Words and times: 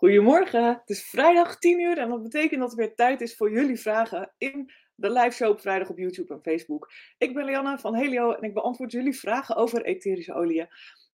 Goedemorgen, 0.00 0.64
het 0.64 0.88
is 0.90 1.02
vrijdag 1.02 1.58
10 1.58 1.80
uur 1.80 1.98
en 1.98 2.08
dat 2.08 2.22
betekent 2.22 2.60
dat 2.60 2.70
het 2.70 2.78
weer 2.78 2.94
tijd 2.94 3.20
is 3.20 3.36
voor 3.36 3.52
jullie 3.52 3.80
vragen 3.80 4.32
in 4.38 4.72
de 4.94 5.10
live 5.10 5.30
show 5.30 5.50
op 5.50 5.60
vrijdag 5.60 5.88
op 5.88 5.98
YouTube 5.98 6.34
en 6.34 6.42
Facebook. 6.42 6.92
Ik 7.18 7.34
ben 7.34 7.44
Lianne 7.44 7.78
van 7.78 7.94
Helio 7.94 8.32
en 8.32 8.42
ik 8.42 8.54
beantwoord 8.54 8.92
jullie 8.92 9.18
vragen 9.18 9.56
over 9.56 9.84
etherische 9.84 10.34
oliën. 10.34 10.68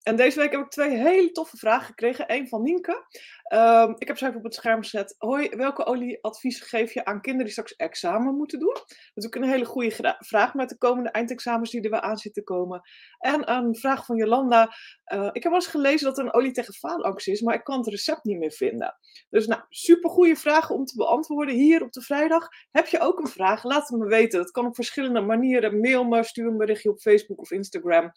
En 0.07 0.17
deze 0.17 0.41
week 0.41 0.51
heb 0.51 0.61
ik 0.61 0.71
twee 0.71 0.97
hele 0.97 1.31
toffe 1.33 1.57
vragen 1.57 1.87
gekregen. 1.87 2.25
Eén 2.33 2.49
van 2.49 2.63
Nienke. 2.63 3.07
Ehm, 3.43 3.93
ik 3.99 4.07
heb 4.07 4.19
ze 4.19 4.25
even 4.25 4.39
op 4.39 4.45
het 4.45 4.55
scherm 4.55 4.83
gezet. 4.83 5.15
Hoi, 5.19 5.49
welke 5.49 5.85
olieadvies 5.85 6.61
geef 6.61 6.93
je 6.93 7.05
aan 7.05 7.21
kinderen 7.21 7.45
die 7.45 7.53
straks 7.53 7.77
examen 7.77 8.37
moeten 8.37 8.59
doen? 8.59 8.75
Dat 8.75 9.13
is 9.15 9.27
ook 9.27 9.35
een 9.35 9.49
hele 9.49 9.65
goede 9.65 10.17
vraag 10.19 10.55
met 10.55 10.69
de 10.69 10.79
komende 10.79 11.11
eindexamens 11.11 11.71
die 11.71 11.83
er 11.83 11.91
weer 11.91 12.01
aan 12.01 12.17
zitten 12.17 12.45
komen. 12.45 12.81
En 13.19 13.51
een 13.51 13.77
vraag 13.77 14.05
van 14.05 14.17
Jolanda. 14.17 14.75
Uh, 15.15 15.29
ik 15.33 15.43
heb 15.43 15.53
wel 15.53 15.55
eens 15.55 15.67
gelezen 15.67 16.07
dat 16.07 16.19
er 16.19 16.25
een 16.25 16.35
olie 16.35 16.53
tegen 16.53 16.75
faalangst 16.75 17.29
is, 17.29 17.41
maar 17.41 17.55
ik 17.55 17.65
kan 17.65 17.79
het 17.79 17.87
recept 17.87 18.25
niet 18.25 18.39
meer 18.39 18.53
vinden. 18.53 18.97
Dus 19.31 19.47
nou, 19.47 19.63
super 19.69 20.11
goede 20.11 20.37
vragen 20.37 20.75
om 20.75 20.85
te 20.85 20.97
beantwoorden 20.97 21.55
hier 21.55 21.83
op 21.83 21.93
de 21.93 22.03
vrijdag. 22.03 22.49
Heb 22.71 22.87
je 22.87 23.01
ook 23.01 23.19
een 23.19 23.29
vraag? 23.29 23.65
Laat 23.65 23.89
het 23.89 23.99
me 23.99 24.07
weten. 24.07 24.39
Dat 24.39 24.51
kan 24.51 24.67
op 24.67 24.75
verschillende 24.75 25.21
manieren. 25.21 25.81
Mail 25.81 26.05
me, 26.05 26.25
stuur 26.25 26.47
een 26.47 26.57
berichtje 26.57 26.91
op 26.91 27.01
Facebook 27.01 27.41
of 27.41 27.51
Instagram. 27.51 28.13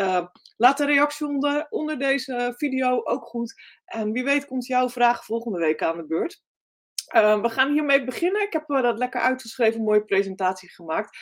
Uh, 0.00 0.26
laat 0.56 0.80
een 0.80 0.86
reactie 0.86 1.25
onder, 1.26 1.66
onder 1.70 1.98
deze 1.98 2.54
video 2.56 3.02
ook 3.04 3.24
goed. 3.24 3.54
En 3.84 4.12
wie 4.12 4.24
weet 4.24 4.46
komt 4.46 4.66
jouw 4.66 4.88
vraag 4.88 5.24
volgende 5.24 5.58
week 5.58 5.82
aan 5.82 5.96
de 5.96 6.06
beurt. 6.06 6.42
Uh, 7.14 7.40
we 7.42 7.48
gaan 7.48 7.72
hiermee 7.72 8.04
beginnen. 8.04 8.42
Ik 8.42 8.52
heb 8.52 8.70
uh, 8.70 8.82
dat 8.82 8.98
lekker 8.98 9.20
uitgeschreven, 9.20 9.82
mooie 9.82 10.04
presentatie 10.04 10.70
gemaakt. 10.70 11.18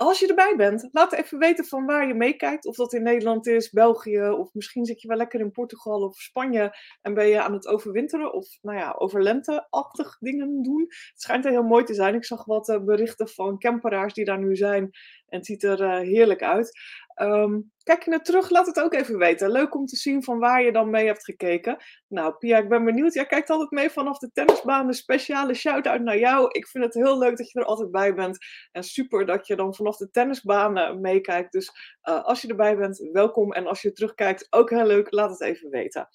Als 0.00 0.18
je 0.18 0.28
erbij 0.28 0.54
bent, 0.56 0.88
laat 0.92 1.12
even 1.12 1.38
weten 1.38 1.64
van 1.64 1.86
waar 1.86 2.06
je 2.06 2.14
meekijkt. 2.14 2.66
Of 2.66 2.76
dat 2.76 2.92
in 2.92 3.02
Nederland 3.02 3.46
is, 3.46 3.70
België, 3.70 4.28
of 4.28 4.54
misschien 4.54 4.84
zit 4.84 5.00
je 5.00 5.08
wel 5.08 5.16
lekker 5.16 5.40
in 5.40 5.50
Portugal 5.50 6.02
of 6.02 6.20
Spanje 6.20 6.76
en 7.00 7.14
ben 7.14 7.26
je 7.26 7.42
aan 7.42 7.52
het 7.52 7.66
overwinteren 7.66 8.32
of 8.32 8.58
nou 8.62 8.78
ja, 8.78 8.94
overlenteachtig 8.98 10.18
dingen 10.18 10.62
doen. 10.62 10.80
Het 10.88 11.20
schijnt 11.20 11.44
er 11.44 11.50
heel 11.50 11.62
mooi 11.62 11.84
te 11.84 11.94
zijn. 11.94 12.14
Ik 12.14 12.24
zag 12.24 12.44
wat 12.44 12.68
uh, 12.68 12.84
berichten 12.84 13.28
van 13.28 13.58
camperaars 13.58 14.14
die 14.14 14.24
daar 14.24 14.38
nu 14.38 14.56
zijn 14.56 14.82
en 14.82 15.38
het 15.38 15.46
ziet 15.46 15.62
er 15.62 15.80
uh, 15.80 15.98
heerlijk 15.98 16.42
uit. 16.42 16.78
Um, 17.22 17.72
kijk 17.82 18.02
je 18.02 18.10
naar 18.10 18.22
terug, 18.22 18.50
laat 18.50 18.66
het 18.66 18.80
ook 18.80 18.94
even 18.94 19.18
weten. 19.18 19.50
Leuk 19.50 19.74
om 19.74 19.86
te 19.86 19.96
zien 19.96 20.24
van 20.24 20.38
waar 20.38 20.62
je 20.62 20.72
dan 20.72 20.90
mee 20.90 21.06
hebt 21.06 21.24
gekeken. 21.24 21.76
Nou, 22.08 22.34
Pia, 22.34 22.58
ik 22.58 22.68
ben 22.68 22.84
benieuwd. 22.84 23.14
Jij 23.14 23.26
kijkt 23.26 23.50
altijd 23.50 23.70
mee 23.70 23.90
vanaf 23.90 24.18
de 24.18 24.30
tennisbaan. 24.32 24.86
Een 24.86 24.94
speciale 24.94 25.54
shout-out 25.54 26.00
naar 26.00 26.18
jou. 26.18 26.48
Ik 26.50 26.66
vind 26.66 26.84
het 26.84 26.94
heel 26.94 27.18
leuk 27.18 27.36
dat 27.36 27.50
je 27.50 27.60
er 27.60 27.64
altijd 27.66 27.90
bij 27.90 28.14
bent. 28.14 28.38
En 28.72 28.82
super 28.82 29.26
dat 29.26 29.46
je 29.46 29.56
dan 29.56 29.74
vanaf 29.74 29.96
de 29.96 30.10
tennisbaan 30.10 31.00
meekijkt. 31.00 31.52
Dus 31.52 31.70
uh, 32.08 32.24
als 32.24 32.42
je 32.42 32.48
erbij 32.48 32.76
bent, 32.76 33.08
welkom. 33.12 33.52
En 33.52 33.66
als 33.66 33.82
je 33.82 33.92
terugkijkt, 33.92 34.46
ook 34.50 34.70
heel 34.70 34.86
leuk. 34.86 35.12
Laat 35.12 35.30
het 35.30 35.40
even 35.40 35.70
weten. 35.70 36.08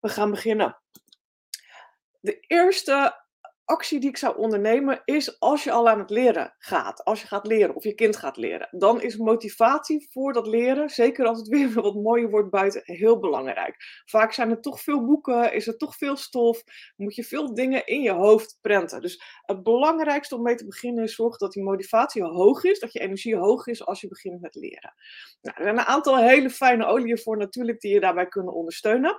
We 0.00 0.08
gaan 0.08 0.30
beginnen. 0.30 0.78
De 2.20 2.40
eerste 2.40 3.26
actie 3.68 4.00
die 4.00 4.08
ik 4.08 4.16
zou 4.16 4.36
ondernemen 4.36 5.02
is 5.04 5.40
als 5.40 5.64
je 5.64 5.70
al 5.70 5.88
aan 5.88 5.98
het 5.98 6.10
leren 6.10 6.54
gaat. 6.58 7.04
Als 7.04 7.20
je 7.20 7.26
gaat 7.26 7.46
leren 7.46 7.74
of 7.74 7.84
je 7.84 7.94
kind 7.94 8.16
gaat 8.16 8.36
leren. 8.36 8.68
Dan 8.70 9.00
is 9.00 9.16
motivatie 9.16 10.08
voor 10.10 10.32
dat 10.32 10.46
leren, 10.46 10.88
zeker 10.90 11.26
als 11.26 11.38
het 11.38 11.48
weer 11.54 11.72
wat 11.72 11.94
mooier 11.94 12.30
wordt 12.30 12.50
buiten, 12.50 12.80
heel 12.84 13.18
belangrijk. 13.18 13.76
Vaak 14.04 14.32
zijn 14.32 14.50
er 14.50 14.60
toch 14.60 14.80
veel 14.80 15.04
boeken, 15.04 15.52
is 15.52 15.66
er 15.66 15.76
toch 15.76 15.96
veel 15.96 16.16
stof, 16.16 16.62
moet 16.96 17.14
je 17.14 17.24
veel 17.24 17.54
dingen 17.54 17.86
in 17.86 18.02
je 18.02 18.12
hoofd 18.12 18.58
prenten. 18.60 19.00
Dus 19.00 19.22
het 19.42 19.62
belangrijkste 19.62 20.36
om 20.36 20.42
mee 20.42 20.54
te 20.54 20.66
beginnen 20.66 21.04
is 21.04 21.14
zorgen 21.14 21.38
dat 21.38 21.52
die 21.52 21.62
motivatie 21.62 22.22
hoog 22.22 22.64
is, 22.64 22.78
dat 22.78 22.92
je 22.92 23.00
energie 23.00 23.36
hoog 23.36 23.66
is 23.66 23.86
als 23.86 24.00
je 24.00 24.08
begint 24.08 24.40
met 24.40 24.54
leren. 24.54 24.94
Nou, 25.40 25.56
er 25.56 25.62
zijn 25.62 25.78
een 25.78 25.84
aantal 25.84 26.18
hele 26.18 26.50
fijne 26.50 26.86
oliën 26.86 27.18
voor 27.18 27.36
natuurlijk 27.36 27.80
die 27.80 27.92
je 27.92 28.00
daarbij 28.00 28.28
kunnen 28.28 28.54
ondersteunen. 28.54 29.18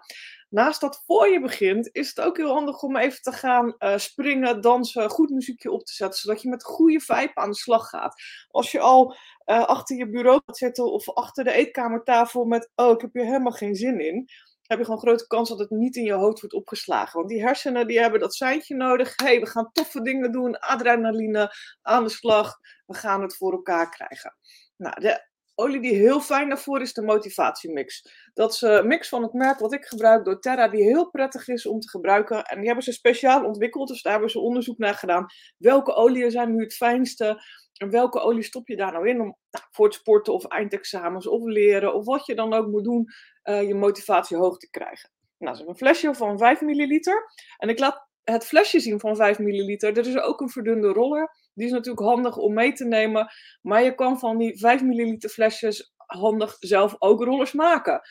Naast 0.50 0.82
dat 0.82 1.04
voor 1.06 1.28
je 1.28 1.42
begint, 1.42 1.90
is 1.92 2.08
het 2.08 2.22
ook 2.22 2.38
heel 2.38 2.54
handig 2.54 2.82
om 2.82 2.98
even 2.98 3.22
te 3.22 3.32
gaan 3.32 3.76
uh, 3.80 3.98
springen, 3.98 4.62
dansen, 4.62 5.10
goed 5.10 5.30
muziekje 5.30 5.72
op 5.72 5.86
te 5.86 5.94
zetten, 5.94 6.20
zodat 6.20 6.42
je 6.42 6.50
met 6.50 6.64
goede 6.64 7.00
vibe 7.00 7.36
aan 7.36 7.50
de 7.50 7.56
slag 7.56 7.90
gaat. 7.90 8.22
Als 8.48 8.72
je 8.72 8.80
al 8.80 9.16
uh, 9.46 9.66
achter 9.66 9.98
je 9.98 10.10
bureau 10.10 10.42
gaat 10.46 10.58
zitten 10.58 10.92
of 10.92 11.10
achter 11.10 11.44
de 11.44 11.52
eetkamertafel 11.52 12.46
met, 12.46 12.72
oh, 12.76 12.92
ik 12.92 13.02
heb 13.02 13.14
hier 13.14 13.26
helemaal 13.26 13.52
geen 13.52 13.76
zin 13.76 14.00
in, 14.00 14.30
heb 14.62 14.78
je 14.78 14.86
gewoon 14.86 15.00
grote 15.00 15.28
kans 15.28 15.50
dat 15.50 15.60
het 15.60 15.70
niet 15.70 15.96
in 15.96 16.04
je 16.04 16.14
hoofd 16.14 16.40
wordt 16.40 16.56
opgeslagen. 16.56 17.18
Want 17.18 17.30
die 17.30 17.42
hersenen 17.42 17.88
die 17.88 18.00
hebben 18.00 18.20
dat 18.20 18.36
seintje 18.36 18.76
nodig. 18.76 19.14
Hé, 19.16 19.26
hey, 19.26 19.40
we 19.40 19.48
gaan 19.48 19.72
toffe 19.72 20.02
dingen 20.02 20.32
doen, 20.32 20.60
adrenaline, 20.60 21.54
aan 21.82 22.04
de 22.04 22.10
slag, 22.10 22.60
we 22.86 22.94
gaan 22.94 23.22
het 23.22 23.36
voor 23.36 23.52
elkaar 23.52 23.90
krijgen. 23.90 24.36
Nou, 24.78 25.02
de 25.02 25.29
olie 25.60 25.82
die 25.82 25.94
heel 25.94 26.22
fijn 26.22 26.50
daarvoor 26.50 26.82
is 26.82 26.94
de 26.94 27.02
motivatiemix. 27.02 28.12
Dat 28.34 28.54
is 28.54 28.62
een 28.62 28.88
mix 28.88 29.10
van 29.10 29.24
het 29.24 29.34
merk 29.34 29.60
wat 29.60 29.74
ik 29.74 29.86
gebruik, 29.86 30.26
doTERRA, 30.26 30.68
die 30.68 30.84
heel 30.84 31.10
prettig 31.10 31.48
is 31.48 31.66
om 31.66 31.80
te 31.80 31.90
gebruiken. 31.90 32.44
En 32.44 32.58
die 32.58 32.66
hebben 32.66 32.84
ze 32.84 32.92
speciaal 32.92 33.46
ontwikkeld, 33.46 33.88
dus 33.88 34.02
daar 34.02 34.12
hebben 34.12 34.32
ze 34.32 34.40
onderzoek 34.40 34.78
naar 34.78 34.94
gedaan. 34.94 35.26
Welke 35.58 35.94
oliën 35.94 36.32
zijn 36.32 36.56
nu 36.56 36.64
het 36.64 36.74
fijnste? 36.74 37.42
En 37.78 37.90
welke 37.90 38.20
olie 38.20 38.44
stop 38.44 38.68
je 38.68 38.76
daar 38.76 38.92
nou 38.92 39.10
in 39.10 39.22
om 39.22 39.36
nou, 39.52 39.66
voor 39.72 39.86
het 39.86 39.96
sporten 39.96 40.34
of 40.34 40.46
eindexamens 40.46 41.28
of 41.28 41.44
leren 41.44 41.94
of 41.94 42.06
wat 42.06 42.26
je 42.26 42.36
dan 42.36 42.54
ook 42.54 42.68
moet 42.68 42.84
doen, 42.84 43.06
uh, 43.44 43.68
je 43.68 43.76
motivatie 43.76 44.38
hoog 44.38 44.58
te 44.58 44.70
krijgen? 44.70 45.12
Nou, 45.38 45.54
dat 45.54 45.62
is 45.62 45.68
een 45.68 45.78
flesje 45.78 46.14
van 46.14 46.38
5 46.38 46.62
milliliter. 46.62 47.26
En 47.58 47.70
ik 47.70 47.80
laat 47.80 48.09
het 48.32 48.46
flesje 48.46 48.80
zien 48.80 49.00
van 49.00 49.16
5 49.16 49.40
milliliter. 49.40 49.98
Er 49.98 50.08
is 50.08 50.20
ook 50.20 50.42
een 50.42 50.50
verdunde 50.50 50.88
roller. 50.88 51.36
Die 51.54 51.66
is 51.66 51.72
natuurlijk 51.72 52.06
handig 52.06 52.38
om 52.38 52.54
mee 52.54 52.74
te 52.74 52.86
nemen. 52.86 53.32
Maar 53.62 53.84
je 53.84 53.96
kan 53.96 54.20
van 54.20 54.38
die 54.38 54.60
5 54.60 54.84
milliliter 54.84 55.30
flesjes 55.30 55.94
handig 55.96 56.56
zelf 56.60 56.96
ook 57.00 57.24
rollers 57.24 57.54
maken. 57.54 58.02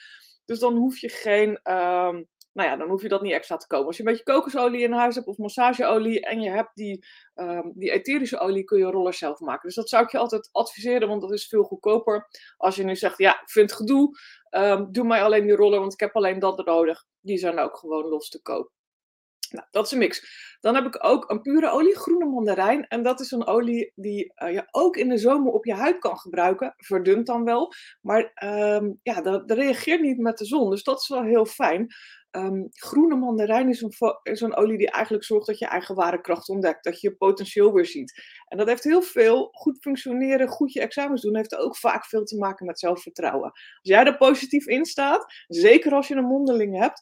Dus 0.44 0.58
dan 0.58 0.76
hoef 0.76 0.98
je 0.98 1.08
geen. 1.08 1.48
Um, 1.48 2.28
nou 2.52 2.70
ja, 2.70 2.76
dan 2.76 2.88
hoef 2.88 3.02
je 3.02 3.08
dat 3.08 3.22
niet 3.22 3.32
extra 3.32 3.56
te 3.56 3.66
kopen. 3.66 3.86
Als 3.86 3.96
je 3.96 4.02
een 4.02 4.08
beetje 4.08 4.32
kokosolie 4.32 4.82
in 4.82 4.92
huis 4.92 5.14
hebt 5.14 5.26
of 5.26 5.36
massageolie 5.36 6.20
en 6.20 6.40
je 6.40 6.50
hebt 6.50 6.70
die, 6.74 7.06
um, 7.34 7.72
die 7.74 7.90
etherische 7.90 8.38
olie, 8.38 8.64
kun 8.64 8.78
je 8.78 8.84
rollers 8.84 9.18
zelf 9.18 9.40
maken. 9.40 9.66
Dus 9.66 9.74
dat 9.74 9.88
zou 9.88 10.04
ik 10.04 10.10
je 10.10 10.18
altijd 10.18 10.48
adviseren, 10.52 11.08
want 11.08 11.20
dat 11.20 11.32
is 11.32 11.48
veel 11.48 11.62
goedkoper. 11.62 12.28
Als 12.56 12.76
je 12.76 12.84
nu 12.84 12.96
zegt, 12.96 13.18
ja, 13.18 13.32
ik 13.42 13.50
vind 13.50 13.70
het 13.70 13.78
gedoe, 13.78 14.18
um, 14.50 14.92
doe 14.92 15.06
mij 15.06 15.22
alleen 15.22 15.46
die 15.46 15.56
roller, 15.56 15.80
want 15.80 15.92
ik 15.92 16.00
heb 16.00 16.16
alleen 16.16 16.38
dat 16.38 16.66
nodig. 16.66 17.04
Die 17.20 17.38
zijn 17.38 17.58
ook 17.58 17.76
gewoon 17.76 18.08
los 18.08 18.28
te 18.28 18.42
koop. 18.42 18.72
Nou, 19.50 19.66
dat 19.70 19.86
is 19.86 19.92
een 19.92 19.98
mix. 19.98 20.46
Dan 20.60 20.74
heb 20.74 20.86
ik 20.86 21.04
ook 21.04 21.30
een 21.30 21.40
pure 21.42 21.70
olie, 21.70 21.96
groene 21.96 22.24
mandarijn. 22.24 22.86
En 22.86 23.02
dat 23.02 23.20
is 23.20 23.30
een 23.30 23.46
olie 23.46 23.92
die 23.94 24.32
uh, 24.36 24.52
je 24.52 24.68
ook 24.70 24.96
in 24.96 25.08
de 25.08 25.18
zomer 25.18 25.52
op 25.52 25.64
je 25.64 25.74
huid 25.74 25.98
kan 25.98 26.18
gebruiken. 26.18 26.74
Verdunt 26.76 27.26
dan 27.26 27.44
wel. 27.44 27.72
Maar 28.00 28.32
um, 28.44 29.00
ja, 29.02 29.20
dat, 29.20 29.50
reageert 29.50 30.00
niet 30.00 30.18
met 30.18 30.38
de 30.38 30.44
zon. 30.44 30.70
Dus 30.70 30.82
dat 30.82 31.00
is 31.00 31.08
wel 31.08 31.22
heel 31.22 31.46
fijn. 31.46 31.94
Um, 32.30 32.66
groene 32.70 33.16
mandarijn 33.16 33.68
is 33.68 33.82
een, 33.82 33.92
is 34.22 34.40
een 34.40 34.56
olie 34.56 34.78
die 34.78 34.90
eigenlijk 34.90 35.24
zorgt 35.24 35.46
dat 35.46 35.58
je 35.58 35.66
eigen 35.66 35.94
ware 35.94 36.20
kracht 36.20 36.48
ontdekt. 36.48 36.84
Dat 36.84 37.00
je 37.00 37.08
je 37.08 37.16
potentieel 37.16 37.72
weer 37.72 37.86
ziet. 37.86 38.22
En 38.48 38.58
dat 38.58 38.66
heeft 38.66 38.84
heel 38.84 39.02
veel 39.02 39.48
goed 39.52 39.78
functioneren, 39.80 40.48
goed 40.48 40.72
je 40.72 40.80
examens 40.80 41.22
doen. 41.22 41.36
Heeft 41.36 41.56
ook 41.56 41.76
vaak 41.76 42.06
veel 42.06 42.24
te 42.24 42.36
maken 42.36 42.66
met 42.66 42.78
zelfvertrouwen. 42.78 43.50
Als 43.50 43.78
jij 43.82 44.04
er 44.04 44.16
positief 44.16 44.66
in 44.66 44.84
staat, 44.84 45.44
zeker 45.46 45.92
als 45.92 46.08
je 46.08 46.14
een 46.14 46.24
mondeling 46.24 46.78
hebt, 46.78 47.00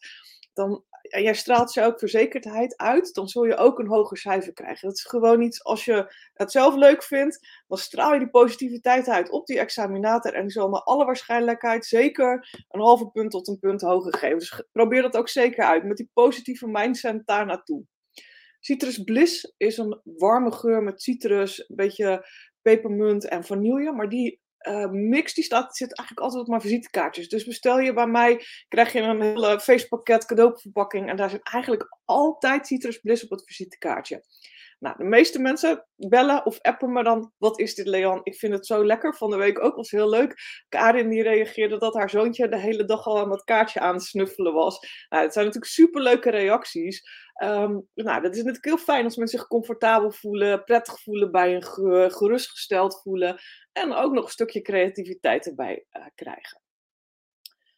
dan 0.57 0.83
en 1.09 1.23
jij 1.23 1.33
straalt 1.33 1.71
ze 1.71 1.83
ook 1.83 1.99
verzekerdheid 1.99 2.77
uit, 2.77 3.13
dan 3.13 3.27
zul 3.27 3.45
je 3.45 3.55
ook 3.55 3.79
een 3.79 3.87
hoger 3.87 4.17
cijfer 4.17 4.53
krijgen. 4.53 4.87
Dat 4.87 4.97
is 4.97 5.03
gewoon 5.03 5.41
iets, 5.41 5.63
als 5.63 5.85
je 5.85 6.13
het 6.33 6.51
zelf 6.51 6.75
leuk 6.75 7.03
vindt, 7.03 7.47
dan 7.67 7.77
straal 7.77 8.13
je 8.13 8.19
die 8.19 8.29
positiviteit 8.29 9.07
uit 9.07 9.29
op 9.29 9.45
die 9.45 9.59
examinator 9.59 10.33
en 10.33 10.41
die 10.41 10.51
zal 10.51 10.69
naar 10.69 10.81
alle 10.81 11.05
waarschijnlijkheid 11.05 11.85
zeker 11.85 12.65
een 12.69 12.81
halve 12.81 13.09
punt 13.09 13.31
tot 13.31 13.47
een 13.47 13.59
punt 13.59 13.81
hoger 13.81 14.17
geven. 14.17 14.39
Dus 14.39 14.63
probeer 14.71 15.01
dat 15.01 15.17
ook 15.17 15.29
zeker 15.29 15.63
uit, 15.63 15.83
met 15.83 15.97
die 15.97 16.09
positieve 16.13 16.67
mindset 16.67 17.21
daar 17.25 17.45
naartoe. 17.45 17.83
Citrus 18.59 19.03
Bliss 19.03 19.53
is 19.57 19.77
een 19.77 20.01
warme 20.03 20.51
geur 20.51 20.83
met 20.83 21.01
citrus, 21.01 21.59
een 21.59 21.75
beetje 21.75 22.27
pepermunt 22.61 23.27
en 23.27 23.43
vanille, 23.43 23.91
maar 23.91 24.09
die 24.09 24.39
uh, 24.69 24.89
mix 24.89 25.33
die 25.33 25.43
staat, 25.43 25.77
zit 25.77 25.97
eigenlijk 25.97 26.19
altijd 26.19 26.41
op 26.41 26.49
mijn 26.49 26.61
visitekaartjes. 26.61 27.29
Dus 27.29 27.45
bestel 27.45 27.79
je 27.79 27.93
bij 27.93 28.07
mij, 28.07 28.45
krijg 28.67 28.93
je 28.93 29.01
een 29.01 29.21
hele 29.21 29.59
feestpakket 29.59 30.25
cadeauverpakking. 30.25 31.09
En 31.09 31.15
daar 31.15 31.29
zit 31.29 31.49
eigenlijk 31.49 31.97
altijd 32.05 32.67
Citrus 32.67 32.99
Bliss 32.99 33.23
op 33.23 33.29
het 33.29 33.43
visitekaartje. 33.45 34.23
Nou, 34.79 34.97
de 34.97 35.03
meeste 35.03 35.39
mensen 35.39 35.85
bellen 35.95 36.45
of 36.45 36.61
appen 36.61 36.93
me 36.93 37.03
dan, 37.03 37.31
wat 37.37 37.59
is 37.59 37.75
dit 37.75 37.87
Leon? 37.87 38.19
Ik 38.23 38.35
vind 38.35 38.53
het 38.53 38.65
zo 38.65 38.85
lekker. 38.85 39.15
Van 39.15 39.29
de 39.29 39.35
week 39.35 39.63
ook 39.63 39.75
was 39.75 39.91
heel 39.91 40.09
leuk. 40.09 40.63
Karin 40.69 41.09
die 41.09 41.23
reageerde 41.23 41.77
dat 41.77 41.93
haar 41.93 42.09
zoontje 42.09 42.49
de 42.49 42.59
hele 42.59 42.85
dag 42.85 43.05
al 43.05 43.19
aan 43.19 43.29
dat 43.29 43.43
kaartje 43.43 43.79
aan 43.79 43.93
het 43.93 44.03
snuffelen 44.03 44.53
was. 44.53 45.05
Nou, 45.09 45.23
het 45.23 45.33
zijn 45.33 45.45
natuurlijk 45.45 45.73
superleuke 45.73 46.29
reacties. 46.29 47.25
Um, 47.43 47.87
nou, 47.93 48.21
dat 48.21 48.31
is 48.31 48.37
natuurlijk 48.37 48.65
heel 48.65 48.77
fijn 48.77 49.03
als 49.03 49.15
mensen 49.15 49.39
zich 49.39 49.47
comfortabel 49.47 50.11
voelen, 50.11 50.63
prettig 50.63 51.01
voelen 51.01 51.31
bij 51.31 51.55
een 51.55 52.11
gerustgesteld 52.11 53.01
voelen. 53.01 53.39
En 53.71 53.93
ook 53.93 54.13
nog 54.13 54.23
een 54.23 54.31
stukje 54.31 54.61
creativiteit 54.61 55.47
erbij 55.47 55.85
uh, 55.91 56.05
krijgen. 56.15 56.61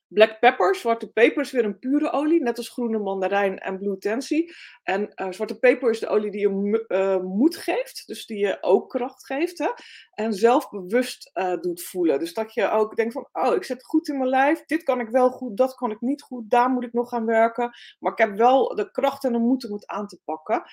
Black 0.10 0.40
pepper, 0.40 0.76
zwarte 0.76 1.12
peper 1.12 1.42
is 1.42 1.52
weer 1.52 1.66
een 1.66 1.80
pure 1.80 2.12
olie, 2.12 2.42
net 2.42 2.58
als 2.58 2.70
groene 2.70 3.00
mandarijn 3.00 3.58
en 3.58 3.78
blue 3.78 3.98
tansy. 3.98 4.46
En 4.84 5.12
uh, 5.16 5.32
zwarte 5.32 5.60
peper 5.60 5.90
is 5.90 6.00
de 6.00 6.08
olie 6.08 6.32
die 6.32 6.42
je 6.42 6.86
uh, 6.88 7.20
moed 7.20 7.56
geeft, 7.56 8.04
dus 8.06 8.26
die 8.26 8.38
je 8.38 8.58
ook 8.62 8.90
kracht 8.90 9.26
geeft. 9.26 9.58
Hè? 9.58 9.70
En 10.12 10.34
zelfbewust 10.34 11.32
uh, 11.34 11.60
doet 11.60 11.84
voelen. 11.84 12.20
Dus 12.20 12.34
dat 12.34 12.54
je 12.54 12.70
ook 12.70 12.96
denkt 12.96 13.14
van, 13.14 13.30
oh, 13.32 13.56
ik 13.56 13.64
zit 13.64 13.86
goed 13.86 14.08
in 14.08 14.18
mijn 14.18 14.30
lijf, 14.30 14.66
dit 14.66 14.84
kan 14.84 15.00
ik 15.00 15.10
wel 15.10 15.30
goed, 15.30 15.58
dat 15.58 15.76
kan 15.76 15.92
ik 15.92 16.02
niet 16.02 16.22
goed, 16.22 16.50
daar 16.50 16.70
moet 16.70 16.84
ik 16.84 16.94
nog 16.94 17.12
aan 17.12 17.26
werken. 17.26 17.72
Maar 18.00 18.12
ik 18.12 18.18
heb 18.18 18.38
wel 18.38 18.76
de 18.76 18.92
kracht 18.92 19.24
en 19.24 19.32
de 19.32 19.40
moed 19.40 19.66
om 19.66 19.74
het 19.74 19.88
aan 19.88 20.08
te 20.08 20.20
pakken. 20.26 20.64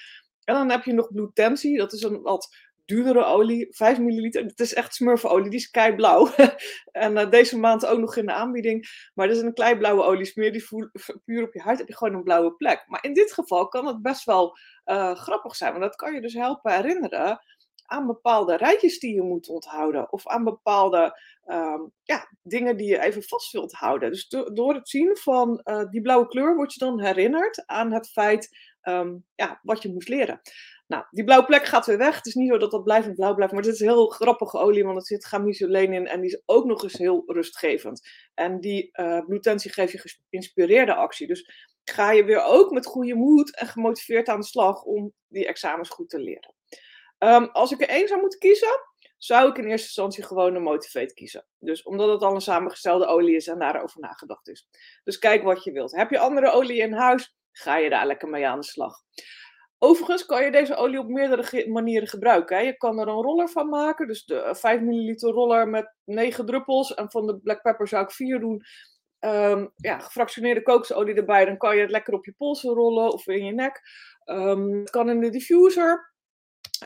En 0.45 0.55
dan 0.55 0.71
heb 0.71 0.85
je 0.85 0.93
nog 0.93 1.13
blue 1.13 1.33
tansy, 1.33 1.77
dat 1.77 1.93
is 1.93 2.03
een 2.03 2.23
wat 2.23 2.57
duurdere 2.87 3.25
olie, 3.25 3.67
5 3.71 3.99
milliliter. 3.99 4.45
Het 4.45 4.61
is 4.61 4.75
echt 4.75 4.95
smurfenolie, 4.95 5.51
die 5.51 5.59
is 5.59 5.71
kei 5.71 5.95
blauw. 5.95 6.29
en 6.93 7.13
uh, 7.13 7.31
deze 7.31 7.59
maand 7.59 7.87
ook 7.87 7.99
nog 7.99 8.17
in 8.17 8.27
de 8.27 8.33
aanbieding. 8.33 9.11
Maar 9.15 9.27
dat 9.27 9.37
is 9.37 9.43
een 9.43 9.55
klei 9.55 9.77
blauwe 9.77 10.03
olie. 10.03 10.25
Smeer 10.25 10.53
die 10.53 10.65
puur 11.25 11.43
op 11.43 11.55
je 11.55 11.61
huid, 11.61 11.79
heb 11.79 11.89
je 11.89 11.97
gewoon 11.97 12.15
een 12.15 12.23
blauwe 12.23 12.53
plek. 12.53 12.85
Maar 12.87 13.05
in 13.05 13.15
dit 13.15 13.33
geval 13.33 13.69
kan 13.69 13.87
het 13.87 14.03
best 14.03 14.25
wel 14.25 14.59
uh, 14.85 15.15
grappig 15.15 15.57
zijn. 15.57 15.71
Want 15.71 15.85
dat 15.85 15.97
kan 15.97 16.15
je 16.15 16.21
dus 16.21 16.35
helpen 16.35 16.75
herinneren 16.75 17.41
aan 17.87 18.07
bepaalde 18.07 18.57
rijtjes 18.57 18.99
die 18.99 19.15
je 19.15 19.23
moet 19.23 19.49
onthouden. 19.49 20.13
Of 20.13 20.27
aan 20.27 20.45
bepaalde 20.45 21.21
um, 21.47 21.93
ja, 22.03 22.29
dingen 22.43 22.77
die 22.77 22.89
je 22.89 23.03
even 23.03 23.23
vast 23.23 23.53
wilt 23.53 23.73
houden. 23.73 24.11
Dus 24.11 24.29
do 24.29 24.53
door 24.53 24.75
het 24.75 24.89
zien 24.89 25.17
van 25.17 25.61
uh, 25.65 25.85
die 25.91 26.01
blauwe 26.01 26.27
kleur 26.27 26.57
word 26.57 26.73
je 26.73 26.79
dan 26.79 27.01
herinnerd 27.01 27.67
aan 27.67 27.93
het 27.93 28.09
feit 28.11 28.57
um, 28.83 29.25
ja, 29.35 29.61
wat 29.63 29.83
je 29.83 29.93
moest 29.93 30.09
leren. 30.09 30.41
Nou, 30.87 31.05
die 31.11 31.25
blauwe 31.25 31.47
plek 31.47 31.65
gaat 31.65 31.87
weer 31.87 31.99
weg. 31.99 32.17
Het 32.17 32.27
is 32.27 32.35
niet 32.35 32.51
zo 32.51 32.59
dat 32.59 32.71
dat 32.71 32.85
blijvend 32.85 33.15
blauw 33.15 33.35
blijft, 33.35 33.53
maar 33.53 33.63
het 33.63 33.73
is 33.73 33.81
heel 33.81 34.07
grappige 34.07 34.59
olie, 34.59 34.85
want 34.85 34.97
er 34.97 35.07
zit 35.07 35.27
gamisoleen 35.27 35.93
in 35.93 36.07
en 36.07 36.21
die 36.21 36.31
is 36.31 36.43
ook 36.45 36.65
nog 36.65 36.83
eens 36.83 36.93
heel 36.93 37.23
rustgevend. 37.27 38.09
En 38.35 38.61
die 38.61 38.89
uh, 38.93 39.19
glutentie 39.19 39.73
geeft 39.73 39.93
je 39.93 40.17
geïnspireerde 40.29 40.95
actie. 40.95 41.27
Dus 41.27 41.71
ga 41.85 42.11
je 42.11 42.25
weer 42.25 42.43
ook 42.43 42.71
met 42.71 42.87
goede 42.87 43.15
moed 43.15 43.57
en 43.57 43.67
gemotiveerd 43.67 44.29
aan 44.29 44.41
de 44.41 44.47
slag 44.47 44.83
om 44.83 45.13
die 45.29 45.47
examens 45.47 45.89
goed 45.89 46.09
te 46.09 46.19
leren. 46.19 46.55
Um, 47.19 47.45
als 47.45 47.73
ik 47.73 47.81
er 47.81 47.89
één 47.89 48.09
zou 48.09 48.21
moeten 48.21 48.39
kiezen, 48.39 48.81
zou 49.19 49.51
ik 49.51 49.57
in 49.57 49.65
eerste 49.65 49.87
instantie 49.87 50.25
gewoon 50.25 50.55
een 50.55 50.63
Motivate 50.63 51.15
kiezen. 51.15 51.47
Dus 51.59 51.83
omdat 51.83 52.09
het 52.09 52.23
al 52.23 52.35
een 52.35 52.41
samengestelde 52.41 53.07
olie 53.07 53.37
is 53.37 53.47
en 53.47 53.59
daarover 53.59 54.01
nagedacht 54.01 54.49
is. 54.49 54.69
Dus 55.05 55.19
kijk 55.19 55.43
wat 55.43 55.65
je 55.65 55.73
wilt. 55.73 55.97
Heb 55.97 56.11
je 56.11 56.19
andere 56.19 56.51
olie 56.51 56.81
in 56.81 56.93
huis, 56.93 57.37
ga 57.53 57.77
je 57.77 57.91
daar 57.91 58.07
lekker 58.07 58.29
mee 58.29 58.47
aan 58.47 58.61
de 58.61 58.67
slag. 58.67 59.03
Overigens 59.79 60.27
kan 60.27 60.45
je 60.45 60.51
deze 60.51 60.77
olie 60.77 60.99
op 60.99 61.09
meerdere 61.09 61.69
manieren 61.69 62.09
gebruiken. 62.09 62.57
Hè. 62.57 62.63
Je 62.63 62.77
kan 62.77 62.99
er 62.99 63.09
een 63.09 63.23
roller 63.23 63.49
van 63.49 63.69
maken, 63.69 64.07
dus 64.07 64.25
de 64.25 64.55
5 64.59 64.81
ml 64.81 65.33
roller 65.33 65.69
met 65.69 65.95
9 66.05 66.47
druppels. 66.47 66.95
En 66.95 67.11
van 67.11 67.27
de 67.27 67.39
black 67.39 67.63
pepper 67.63 67.89
zou 67.89 68.05
ik 68.05 68.11
4 68.11 68.41
doen. 68.41 68.63
Um, 69.21 69.73
ja, 69.77 69.99
gefractioneerde 69.99 70.63
kokosolie 70.63 71.15
erbij, 71.15 71.45
dan 71.45 71.57
kan 71.57 71.75
je 71.75 71.81
het 71.81 71.91
lekker 71.91 72.15
op 72.15 72.25
je 72.25 72.35
polsen 72.37 72.75
rollen 72.75 73.13
of 73.13 73.27
in 73.27 73.45
je 73.45 73.53
nek. 73.53 73.81
Um, 74.25 74.79
het 74.79 74.91
kan 74.91 75.11
in 75.11 75.21
de 75.21 75.31
diffuser. 75.31 76.15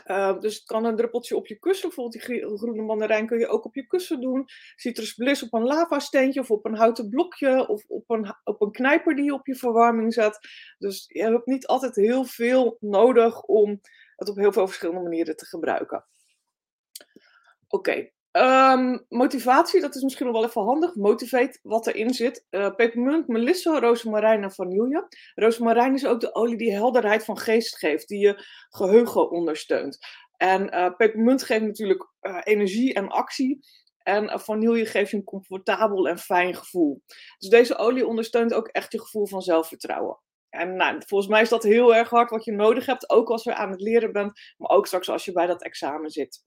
Uh, 0.07 0.39
dus 0.39 0.55
het 0.55 0.63
kan 0.63 0.85
een 0.85 0.95
druppeltje 0.95 1.35
op 1.35 1.47
je 1.47 1.55
kussen, 1.55 1.87
bijvoorbeeld 1.87 2.25
die 2.25 2.57
groene 2.57 2.81
mandarijn 2.81 3.27
kun 3.27 3.39
je 3.39 3.47
ook 3.47 3.65
op 3.65 3.75
je 3.75 3.87
kussen 3.87 4.21
doen. 4.21 4.45
Citrus 4.75 5.13
bliss 5.13 5.43
op 5.43 5.53
een 5.53 5.63
lavasteentje 5.63 6.39
of 6.39 6.51
op 6.51 6.65
een 6.65 6.75
houten 6.75 7.09
blokje 7.09 7.67
of 7.67 7.83
op 7.87 8.09
een, 8.09 8.35
op 8.43 8.61
een 8.61 8.71
knijper 8.71 9.15
die 9.15 9.25
je 9.25 9.33
op 9.33 9.47
je 9.47 9.55
verwarming 9.55 10.13
zet. 10.13 10.39
Dus 10.77 11.05
je 11.07 11.21
hebt 11.21 11.45
niet 11.45 11.67
altijd 11.67 11.95
heel 11.95 12.23
veel 12.23 12.77
nodig 12.79 13.41
om 13.41 13.81
het 14.15 14.29
op 14.29 14.35
heel 14.35 14.51
veel 14.51 14.67
verschillende 14.67 15.01
manieren 15.01 15.35
te 15.35 15.45
gebruiken. 15.45 16.05
Oké, 17.67 18.09
Um, 18.31 19.05
motivatie, 19.09 19.81
dat 19.81 19.95
is 19.95 20.01
misschien 20.01 20.25
nog 20.25 20.35
wel 20.35 20.45
even 20.45 20.63
handig. 20.63 20.95
Motivate 20.95 21.59
wat 21.61 21.87
erin 21.87 22.13
zit. 22.13 22.45
Uh, 22.49 22.75
pepermunt, 22.75 23.27
melissa, 23.27 23.79
rozemarijn 23.79 24.43
en 24.43 24.51
vanille. 24.51 25.07
Rozemarijn 25.35 25.93
is 25.93 26.05
ook 26.05 26.19
de 26.19 26.35
olie 26.35 26.57
die 26.57 26.73
helderheid 26.73 27.25
van 27.25 27.37
geest 27.37 27.77
geeft, 27.77 28.07
die 28.07 28.19
je 28.19 28.45
geheugen 28.69 29.31
ondersteunt. 29.31 29.97
En 30.37 30.75
uh, 30.75 30.95
pepermunt 30.97 31.43
geeft 31.43 31.61
natuurlijk 31.61 32.09
uh, 32.21 32.37
energie 32.43 32.93
en 32.93 33.07
actie. 33.07 33.59
En 33.97 34.39
vanille 34.39 34.85
geeft 34.85 35.11
je 35.11 35.17
een 35.17 35.23
comfortabel 35.23 36.07
en 36.07 36.17
fijn 36.17 36.55
gevoel. 36.55 37.01
Dus 37.37 37.49
deze 37.49 37.77
olie 37.77 38.07
ondersteunt 38.07 38.53
ook 38.53 38.67
echt 38.67 38.91
je 38.91 38.99
gevoel 38.99 39.27
van 39.27 39.41
zelfvertrouwen. 39.41 40.19
En 40.49 40.75
nou, 40.75 41.01
volgens 41.07 41.29
mij 41.29 41.41
is 41.41 41.49
dat 41.49 41.63
heel 41.63 41.95
erg 41.95 42.09
hard 42.09 42.29
wat 42.29 42.45
je 42.45 42.51
nodig 42.51 42.85
hebt, 42.85 43.09
ook 43.09 43.29
als 43.29 43.43
je 43.43 43.55
aan 43.55 43.71
het 43.71 43.81
leren 43.81 44.11
bent, 44.11 44.39
maar 44.57 44.69
ook 44.69 44.87
straks 44.87 45.09
als 45.09 45.25
je 45.25 45.31
bij 45.31 45.47
dat 45.47 45.63
examen 45.63 46.09
zit 46.09 46.43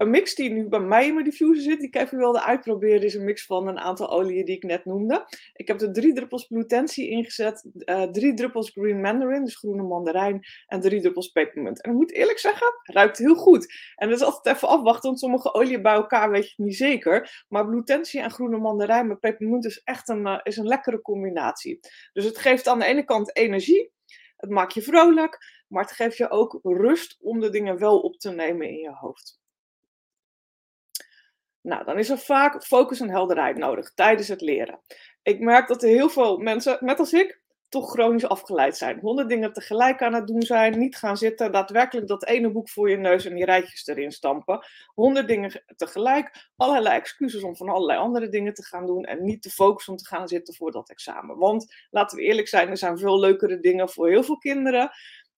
een 0.00 0.10
mix 0.10 0.34
die 0.34 0.50
nu 0.50 0.68
bij 0.68 0.80
mij 0.80 1.06
in 1.06 1.12
mijn 1.12 1.24
diffuser 1.24 1.62
zit, 1.62 1.78
die 1.78 1.88
ik 1.88 1.96
even 1.96 2.18
wilde 2.18 2.42
uitproberen, 2.42 3.02
is 3.02 3.14
een 3.14 3.24
mix 3.24 3.46
van 3.46 3.68
een 3.68 3.78
aantal 3.78 4.10
oliën 4.10 4.44
die 4.44 4.56
ik 4.56 4.62
net 4.62 4.84
noemde. 4.84 5.26
Ik 5.52 5.68
heb 5.68 5.80
er 5.80 5.92
drie 5.92 6.12
druppels 6.12 6.46
Blutensie 6.46 7.08
ingezet, 7.08 7.64
uh, 7.74 8.02
drie 8.02 8.34
druppels 8.34 8.70
Green 8.70 9.00
Mandarin, 9.00 9.44
dus 9.44 9.56
groene 9.56 9.82
mandarijn, 9.82 10.40
en 10.66 10.80
drie 10.80 11.00
druppels 11.00 11.28
pepermunt. 11.28 11.82
En 11.82 11.90
ik 11.90 11.96
moet 11.96 12.12
eerlijk 12.12 12.38
zeggen, 12.38 12.66
ruikt 12.82 13.18
heel 13.18 13.34
goed. 13.34 13.74
En 13.96 14.08
dat 14.08 14.18
is 14.18 14.24
altijd 14.24 14.56
even 14.56 14.68
afwachten, 14.68 15.08
want 15.08 15.18
sommige 15.20 15.54
oliën 15.54 15.82
bij 15.82 15.94
elkaar 15.94 16.30
weet 16.30 16.50
je 16.50 16.62
niet 16.62 16.76
zeker. 16.76 17.44
Maar 17.48 17.66
Blutensie 17.66 18.20
en 18.20 18.30
groene 18.30 18.58
mandarijn 18.58 19.06
met 19.06 19.20
pepermunt 19.20 19.64
is 19.64 19.82
echt 19.84 20.08
een, 20.08 20.26
uh, 20.26 20.40
is 20.42 20.56
een 20.56 20.66
lekkere 20.66 21.00
combinatie. 21.00 21.78
Dus 22.12 22.24
het 22.24 22.38
geeft 22.38 22.68
aan 22.68 22.78
de 22.78 22.84
ene 22.84 23.04
kant 23.04 23.36
energie, 23.36 23.92
het 24.36 24.50
maakt 24.50 24.74
je 24.74 24.82
vrolijk, 24.82 25.64
maar 25.68 25.82
het 25.82 25.92
geeft 25.92 26.16
je 26.16 26.30
ook 26.30 26.58
rust 26.62 27.16
om 27.20 27.40
de 27.40 27.50
dingen 27.50 27.78
wel 27.78 28.00
op 28.00 28.18
te 28.18 28.30
nemen 28.30 28.68
in 28.68 28.78
je 28.78 28.92
hoofd. 28.92 29.39
Nou, 31.62 31.84
dan 31.84 31.98
is 31.98 32.10
er 32.10 32.18
vaak 32.18 32.64
focus 32.64 33.00
en 33.00 33.10
helderheid 33.10 33.56
nodig 33.56 33.94
tijdens 33.94 34.28
het 34.28 34.40
leren. 34.40 34.80
Ik 35.22 35.40
merk 35.40 35.68
dat 35.68 35.82
er 35.82 35.88
heel 35.88 36.08
veel 36.08 36.38
mensen, 36.38 36.78
net 36.80 36.98
als 36.98 37.12
ik, 37.12 37.40
toch 37.70 37.90
chronisch 37.90 38.26
afgeleid 38.26 38.76
zijn. 38.76 38.98
Honderd 39.00 39.28
dingen 39.28 39.52
tegelijk 39.52 40.02
aan 40.02 40.14
het 40.14 40.26
doen 40.26 40.42
zijn, 40.42 40.78
niet 40.78 40.96
gaan 40.96 41.16
zitten, 41.16 41.52
daadwerkelijk 41.52 42.08
dat 42.08 42.26
ene 42.26 42.50
boek 42.50 42.68
voor 42.68 42.90
je 42.90 42.96
neus 42.96 43.24
en 43.24 43.34
die 43.34 43.44
rijtjes 43.44 43.86
erin 43.86 44.12
stampen. 44.12 44.66
Honderd 44.94 45.28
dingen 45.28 45.62
tegelijk, 45.76 46.50
allerlei 46.56 46.96
excuses 46.96 47.42
om 47.42 47.56
van 47.56 47.68
allerlei 47.68 47.98
andere 47.98 48.28
dingen 48.28 48.54
te 48.54 48.64
gaan 48.64 48.86
doen 48.86 49.04
en 49.04 49.24
niet 49.24 49.42
te 49.42 49.50
focussen 49.50 49.92
om 49.92 49.98
te 49.98 50.06
gaan 50.06 50.28
zitten 50.28 50.54
voor 50.54 50.70
dat 50.72 50.90
examen. 50.90 51.36
Want 51.36 51.86
laten 51.90 52.16
we 52.16 52.24
eerlijk 52.24 52.48
zijn, 52.48 52.68
er 52.68 52.76
zijn 52.76 52.98
veel 52.98 53.20
leukere 53.20 53.60
dingen 53.60 53.88
voor 53.88 54.08
heel 54.08 54.24
veel 54.24 54.38
kinderen. 54.38 54.90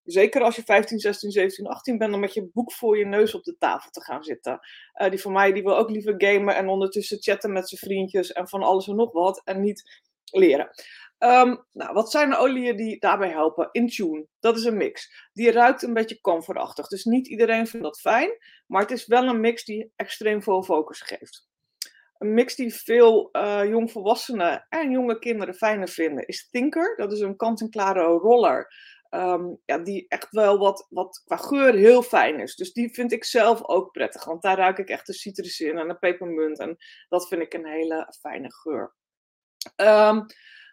Zeker 0.05 0.43
als 0.43 0.57
je 0.57 0.63
15, 0.63 0.99
16, 0.99 1.31
17, 1.31 1.67
18 1.67 1.99
bent, 1.99 2.15
om 2.15 2.21
met 2.21 2.35
je 2.35 2.51
boek 2.53 2.73
voor 2.73 2.99
je 2.99 3.07
neus 3.07 3.35
op 3.35 3.45
de 3.45 3.57
tafel 3.59 3.91
te 3.91 4.03
gaan 4.03 4.23
zitten. 4.23 4.61
Uh, 5.03 5.11
die 5.11 5.21
van 5.21 5.33
mij 5.33 5.53
die 5.53 5.63
wil 5.63 5.77
ook 5.77 5.91
liever 5.91 6.15
gamen 6.17 6.57
en 6.57 6.69
ondertussen 6.69 7.23
chatten 7.23 7.53
met 7.53 7.69
zijn 7.69 7.81
vriendjes 7.81 8.33
en 8.33 8.49
van 8.49 8.63
alles 8.63 8.89
en 8.89 8.97
nog 8.97 9.13
wat. 9.13 9.43
En 9.45 9.61
niet 9.61 10.03
leren. 10.25 10.71
Um, 11.19 11.65
nou, 11.73 11.93
wat 11.93 12.11
zijn 12.11 12.31
de 12.31 12.37
oliën 12.37 12.77
die 12.77 13.01
daarbij 13.01 13.29
helpen? 13.29 13.69
Intune, 13.73 14.27
dat 14.41 14.57
is 14.57 14.65
een 14.65 14.77
mix. 14.77 15.29
Die 15.33 15.51
ruikt 15.51 15.83
een 15.83 15.95
beetje 15.95 16.21
comfortachtig. 16.21 16.87
Dus 16.89 17.05
niet 17.05 17.29
iedereen 17.29 17.67
vindt 17.67 17.87
dat 17.87 18.01
fijn, 18.01 18.31
maar 18.67 18.83
het 18.83 18.91
is 18.91 19.07
wel 19.07 19.27
een 19.27 19.41
mix 19.41 19.65
die 19.65 19.93
extreem 19.97 20.43
veel 20.43 20.63
focus 20.63 21.01
geeft. 21.01 21.49
Een 22.19 22.35
mix 22.35 22.55
die 22.55 22.75
veel 22.75 23.29
uh, 23.33 23.65
jongvolwassenen 23.65 24.67
en 24.69 24.91
jonge 24.91 25.19
kinderen 25.19 25.55
fijner 25.55 25.89
vinden 25.89 26.27
is 26.27 26.49
Thinker. 26.51 26.97
Dat 26.97 27.13
is 27.13 27.21
een 27.21 27.37
kant-en-klare 27.37 28.03
roller 28.03 28.75
Um, 29.15 29.61
ja, 29.65 29.79
die 29.79 30.05
echt 30.09 30.31
wel 30.31 30.59
wat, 30.59 30.87
wat 30.89 31.23
qua 31.25 31.37
geur 31.37 31.75
heel 31.75 32.03
fijn 32.03 32.41
is. 32.41 32.55
Dus 32.55 32.73
die 32.73 32.95
vind 32.95 33.13
ik 33.13 33.25
zelf 33.25 33.65
ook 33.65 33.91
prettig. 33.91 34.25
Want 34.25 34.43
daar 34.43 34.57
ruik 34.57 34.79
ik 34.79 34.89
echt 34.89 35.07
de 35.07 35.13
citrus 35.13 35.61
in 35.61 35.79
en 35.79 35.89
de 35.89 35.95
pepermunt. 35.95 36.59
En 36.59 36.77
dat 37.09 37.29
vind 37.29 37.43
ik 37.43 37.55
een 37.55 37.67
hele 37.67 38.15
fijne 38.21 38.53
geur. 38.53 38.95
Um, 39.77 40.27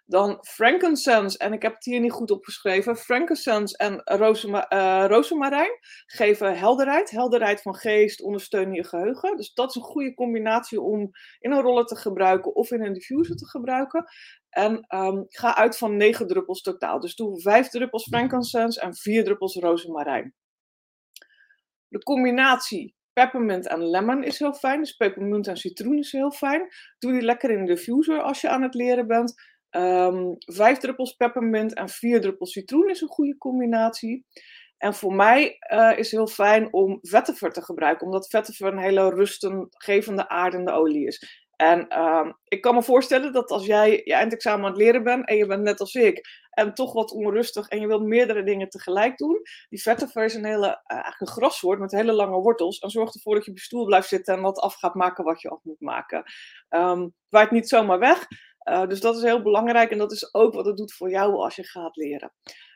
dan 0.09 0.37
frankincense, 0.41 1.37
en 1.37 1.53
ik 1.53 1.61
heb 1.61 1.73
het 1.73 1.85
hier 1.85 1.99
niet 1.99 2.11
goed 2.11 2.31
opgeschreven. 2.31 2.95
Frankincense 2.95 3.77
en 3.77 4.01
rozema 4.03 4.71
uh, 4.73 5.09
rozemarijn 5.09 5.71
geven 6.05 6.57
helderheid. 6.57 7.09
Helderheid 7.09 7.61
van 7.61 7.75
geest, 7.75 8.21
ondersteunen 8.21 8.73
je 8.73 8.83
geheugen. 8.83 9.37
Dus 9.37 9.53
dat 9.53 9.69
is 9.69 9.75
een 9.75 9.81
goede 9.81 10.13
combinatie 10.13 10.81
om 10.81 11.09
in 11.39 11.51
een 11.51 11.61
roller 11.61 11.85
te 11.85 11.95
gebruiken 11.95 12.55
of 12.55 12.71
in 12.71 12.83
een 12.83 12.93
diffuser 12.93 13.35
te 13.35 13.47
gebruiken. 13.47 14.05
En 14.49 14.85
um, 14.95 15.25
ga 15.27 15.55
uit 15.55 15.77
van 15.77 15.97
9 15.97 16.27
druppels 16.27 16.61
totaal. 16.61 16.99
Dus 16.99 17.15
doe 17.15 17.41
5 17.41 17.69
druppels 17.69 18.03
frankincense 18.03 18.81
en 18.81 18.95
4 18.95 19.23
druppels 19.23 19.55
rozemarijn. 19.55 20.33
De 21.87 21.99
combinatie 21.99 22.95
peppermint 23.13 23.67
en 23.67 23.89
lemon 23.89 24.23
is 24.23 24.39
heel 24.39 24.53
fijn. 24.53 24.79
Dus 24.79 24.95
pepermunt 24.95 25.47
en 25.47 25.57
citroen 25.57 25.97
is 25.97 26.11
heel 26.11 26.31
fijn. 26.31 26.67
Doe 26.99 27.11
die 27.11 27.21
lekker 27.21 27.49
in 27.51 27.65
de 27.65 27.73
diffuser 27.73 28.21
als 28.21 28.41
je 28.41 28.49
aan 28.49 28.61
het 28.61 28.73
leren 28.73 29.07
bent. 29.07 29.33
Um, 29.71 30.35
vijf 30.37 30.77
druppels 30.77 31.13
peppermint 31.13 31.73
en 31.73 31.89
vier 31.89 32.21
druppels 32.21 32.51
citroen 32.51 32.89
is 32.89 33.01
een 33.01 33.07
goede 33.07 33.37
combinatie. 33.37 34.25
En 34.77 34.93
voor 34.93 35.13
mij 35.13 35.57
uh, 35.73 35.97
is 35.97 36.11
heel 36.11 36.27
fijn 36.27 36.73
om 36.73 36.97
vetiver 37.01 37.51
te 37.51 37.61
gebruiken, 37.61 38.05
omdat 38.05 38.29
vetiver 38.29 38.67
een 38.67 38.79
hele 38.79 39.09
rustgevende, 39.09 40.29
aardende 40.29 40.71
olie 40.71 41.07
is. 41.07 41.47
En 41.55 41.87
ehm, 41.87 42.31
ik 42.43 42.61
kan 42.61 42.75
me 42.75 42.83
voorstellen 42.83 43.33
dat 43.33 43.51
als 43.51 43.65
jij 43.65 44.01
je 44.03 44.13
eindexamen 44.13 44.65
aan 44.65 44.71
het 44.71 44.81
leren 44.81 45.03
bent 45.03 45.27
en 45.27 45.35
je 45.35 45.45
bent 45.45 45.63
net 45.63 45.79
als 45.79 45.93
ik 45.93 46.27
en 46.49 46.73
toch 46.73 46.93
wat 46.93 47.11
onrustig 47.11 47.67
en 47.67 47.79
je 47.79 47.87
wilt 47.87 48.03
meerdere 48.03 48.43
dingen 48.43 48.69
tegelijk 48.69 49.17
doen, 49.17 49.41
die 49.69 49.81
vetiver 49.81 50.23
is 50.23 50.33
een 50.33 50.45
hele, 50.45 50.81
uh, 50.91 51.13
een 51.17 51.27
grassoort 51.27 51.79
met 51.79 51.91
hele 51.91 52.11
lange 52.11 52.41
wortels 52.41 52.79
en 52.79 52.89
zorgt 52.89 53.15
ervoor 53.15 53.35
dat 53.35 53.45
je 53.45 53.51
stoel 53.59 53.85
blijft 53.85 54.07
zitten 54.07 54.35
en 54.35 54.41
wat 54.41 54.59
af 54.59 54.75
gaat 54.75 54.93
maken 54.93 55.23
wat 55.23 55.41
je 55.41 55.49
af 55.49 55.59
moet 55.63 55.79
maken. 55.79 56.23
Um, 56.69 57.13
waait 57.29 57.51
niet 57.51 57.69
zomaar 57.69 57.99
weg. 57.99 58.27
Uh, 58.69 58.87
dus 58.87 59.01
dat 59.01 59.15
is 59.15 59.21
heel 59.21 59.41
belangrijk 59.41 59.91
en 59.91 59.97
dat 59.97 60.11
is 60.11 60.33
ook 60.33 60.53
wat 60.53 60.65
het 60.65 60.77
doet 60.77 60.93
voor 60.93 61.09
jou 61.09 61.33
als 61.35 61.55
je 61.55 61.63
gaat 61.63 61.95
leren. 61.95 62.31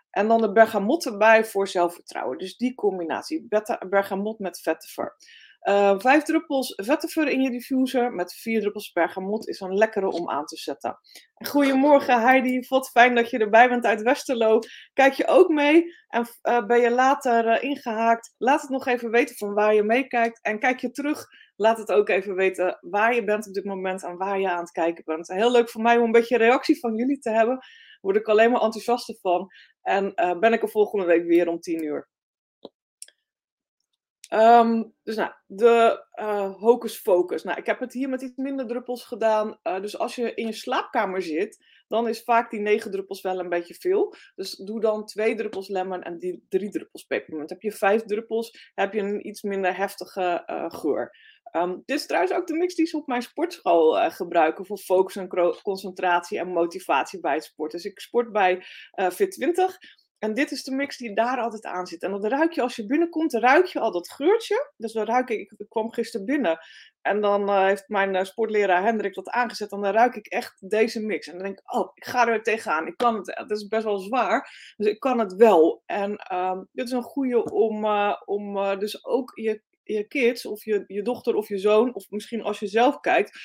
En 0.10 0.28
dan 0.28 0.42
de 0.42 0.52
bergamot 0.52 1.06
erbij 1.06 1.46
voor 1.46 1.68
zelfvertrouwen. 1.68 2.38
Dus 2.38 2.58
die 2.58 2.76
combinatie, 2.76 3.48
bergamot 3.90 4.40
met 4.40 4.62
vetiver. 4.62 5.16
Uh, 5.64 6.00
vijf 6.00 6.24
druppels 6.24 6.74
vetiver 6.76 7.28
in 7.28 7.42
je 7.42 7.52
diffuser 7.52 8.14
met 8.14 8.34
vier 8.34 8.60
druppels 8.60 8.92
bergamot 8.92 9.48
is 9.48 9.60
een 9.60 9.74
lekkere 9.74 10.08
om 10.10 10.30
aan 10.30 10.46
te 10.46 10.58
zetten. 10.58 11.00
Goedemorgen 11.34 12.22
Heidi, 12.22 12.66
wat 12.68 12.90
fijn 12.90 13.16
dat 13.16 13.30
je 13.30 13.38
erbij 13.38 13.70
bent 13.70 13.86
uit 13.86 14.02
Westerlo. 14.02 14.60
Kijk 14.94 15.14
je 15.14 15.28
ook 15.28 15.50
mee 15.50 15.84
en 16.08 16.28
uh, 16.44 16.66
ben 16.66 16.80
je 16.80 16.92
later 16.92 17.46
uh, 17.46 17.70
ingehaakt? 17.70 18.34
Laat 18.38 18.62
het 18.62 18.70
nog 18.70 18.88
even 18.88 19.12
weten 19.12 19.36
van 19.36 19.54
waar 19.54 19.74
je 19.74 19.84
meekijkt. 19.84 20.40
En 20.42 20.60
kijk 20.60 20.80
je 20.80 20.92
terug, 20.92 21.26
laat 21.56 21.78
het 21.78 21.92
ook 21.92 22.10
even 22.10 22.36
weten 22.36 22.78
waar 22.82 23.16
je 23.16 23.24
bent 23.24 23.48
op 23.48 23.54
dit 23.54 23.66
moment 23.66 24.04
en 24.04 24.18
waar 24.18 24.40
je 24.40 24.50
aan 24.50 24.60
het 24.60 24.72
kijken 24.72 25.04
bent. 25.06 25.28
Heel 25.28 25.52
leuk 25.52 25.70
voor 25.70 25.82
mij 25.82 25.98
om 25.98 26.04
een 26.04 26.12
beetje 26.12 26.38
reactie 26.38 26.80
van 26.80 26.96
jullie 26.96 27.20
te 27.20 27.30
hebben. 27.30 27.66
Word 28.02 28.16
ik 28.16 28.28
alleen 28.28 28.52
maar 28.52 28.62
enthousiaster 28.62 29.16
van. 29.22 29.48
En 29.82 30.14
ben 30.40 30.54
ik 30.54 30.62
er 30.62 30.70
volgende 30.70 31.06
week 31.06 31.26
weer 31.26 31.48
om 31.48 31.60
10 31.60 31.84
uur. 31.84 32.12
Um, 34.34 34.94
dus 35.04 35.16
nou, 35.16 35.32
de 35.46 36.06
uh, 36.20 36.56
hocus 36.56 36.98
focus. 36.98 37.44
Nou, 37.44 37.58
ik 37.58 37.66
heb 37.66 37.80
het 37.80 37.94
hier 37.94 38.10
met 38.10 38.22
iets 38.22 38.36
minder 38.36 38.68
druppels 38.68 39.04
gedaan. 39.04 39.60
Uh, 39.64 39.82
dus 39.82 39.98
als 39.98 40.16
je 40.16 40.34
in 40.34 40.46
je 40.46 40.54
slaapkamer 40.54 41.22
zit, 41.22 41.66
dan 41.88 42.08
is 42.08 42.24
vaak 42.24 42.52
die 42.52 42.60
negen 42.60 42.92
druppels 42.92 43.22
wel 43.22 43.40
een 43.40 43.50
beetje 43.50 43.74
veel. 43.74 44.16
Dus 44.36 44.56
doe 44.56 44.80
dan 44.80 45.06
twee 45.06 45.36
druppels 45.36 45.68
lemon 45.68 46.02
en 46.02 46.18
die 46.18 46.46
drie 46.50 46.70
druppels 46.70 47.04
pepermunt. 47.04 47.50
Heb 47.50 47.62
je 47.62 47.72
vijf 47.72 48.04
druppels, 48.04 48.72
heb 48.74 48.94
je 48.94 49.00
een 49.00 49.28
iets 49.28 49.42
minder 49.42 49.78
heftige 49.78 50.44
uh, 50.46 50.66
geur. 50.68 51.18
Um, 51.52 51.84
dit 51.86 51.98
is 51.98 52.06
trouwens 52.06 52.34
ook 52.34 52.48
de 52.48 52.54
mix 52.54 52.76
die 52.76 52.86
ze 52.86 52.98
op 52.98 53.08
mijn 53.08 53.22
sportschool 53.22 54.10
gebruiken 54.10 54.66
voor 54.66 54.78
focus 54.78 55.16
en 55.16 55.28
concentratie 55.62 56.40
en 56.40 56.48
motivatie 56.48 57.20
bij 57.20 57.34
het 57.34 57.44
sport. 57.44 57.72
Dus 57.72 57.86
ik 57.86 58.00
sport 58.00 58.32
bij 58.32 58.66
Fit20. 59.02 60.03
En 60.24 60.34
dit 60.34 60.52
is 60.52 60.64
de 60.64 60.76
mix 60.76 60.98
die 60.98 61.16
daar 61.16 61.38
altijd 61.38 61.66
aan 61.66 61.88
zit. 61.88 62.04
En 62.04 62.12
dat 62.12 62.26
ruik 62.26 62.54
je 62.54 62.62
als 62.62 62.76
je 62.76 62.86
binnenkomt, 62.86 63.32
dan 63.32 63.42
ruik 63.42 63.66
je 63.66 63.80
al 63.80 63.92
dat 63.92 64.12
geurtje. 64.12 64.72
Dus 64.78 64.94
dan 64.94 65.06
ruik 65.06 65.30
ik, 65.30 65.54
ik 65.58 65.70
kwam 65.70 65.92
gisteren 65.92 66.26
binnen. 66.26 66.60
En 67.02 67.22
dan 67.22 67.50
uh, 67.50 67.66
heeft 67.66 67.88
mijn 67.88 68.16
uh, 68.16 68.24
sportleraar 68.24 68.84
Hendrik 68.84 69.14
dat 69.14 69.30
aangezet. 69.30 69.72
En 69.72 69.82
dan 69.82 69.94
ruik 69.94 70.16
ik 70.16 70.28
echt 70.28 70.70
deze 70.70 71.00
mix. 71.00 71.28
En 71.28 71.34
dan 71.34 71.44
denk 71.44 71.60
ik, 71.60 71.74
oh, 71.74 71.92
ik 71.94 72.06
ga 72.06 72.28
er 72.28 72.44
tegenaan. 72.44 72.88
Ik 72.88 72.98
kan 72.98 73.16
het. 73.16 73.38
Het 73.38 73.52
is 73.52 73.68
best 73.68 73.84
wel 73.84 73.98
zwaar. 73.98 74.74
Dus 74.78 74.88
ik 74.88 75.00
kan 75.00 75.20
het 75.20 75.36
wel. 75.36 75.84
En 75.86 76.12
uh, 76.32 76.60
dit 76.72 76.86
is 76.86 76.92
een 76.92 77.04
goede 77.04 77.44
om, 77.52 77.86
uh, 77.86 78.22
om 78.26 78.80
dus 78.80 79.06
ook 79.06 79.32
je, 79.36 79.62
je 79.84 80.08
kids, 80.08 80.46
of 80.46 80.64
je, 80.64 80.84
je 80.88 81.02
dochter 81.02 81.36
of 81.36 81.48
je 81.48 81.58
zoon, 81.58 81.94
of 81.94 82.10
misschien 82.10 82.42
als 82.42 82.60
je 82.60 82.68
zelf 82.68 83.00
kijkt 83.00 83.40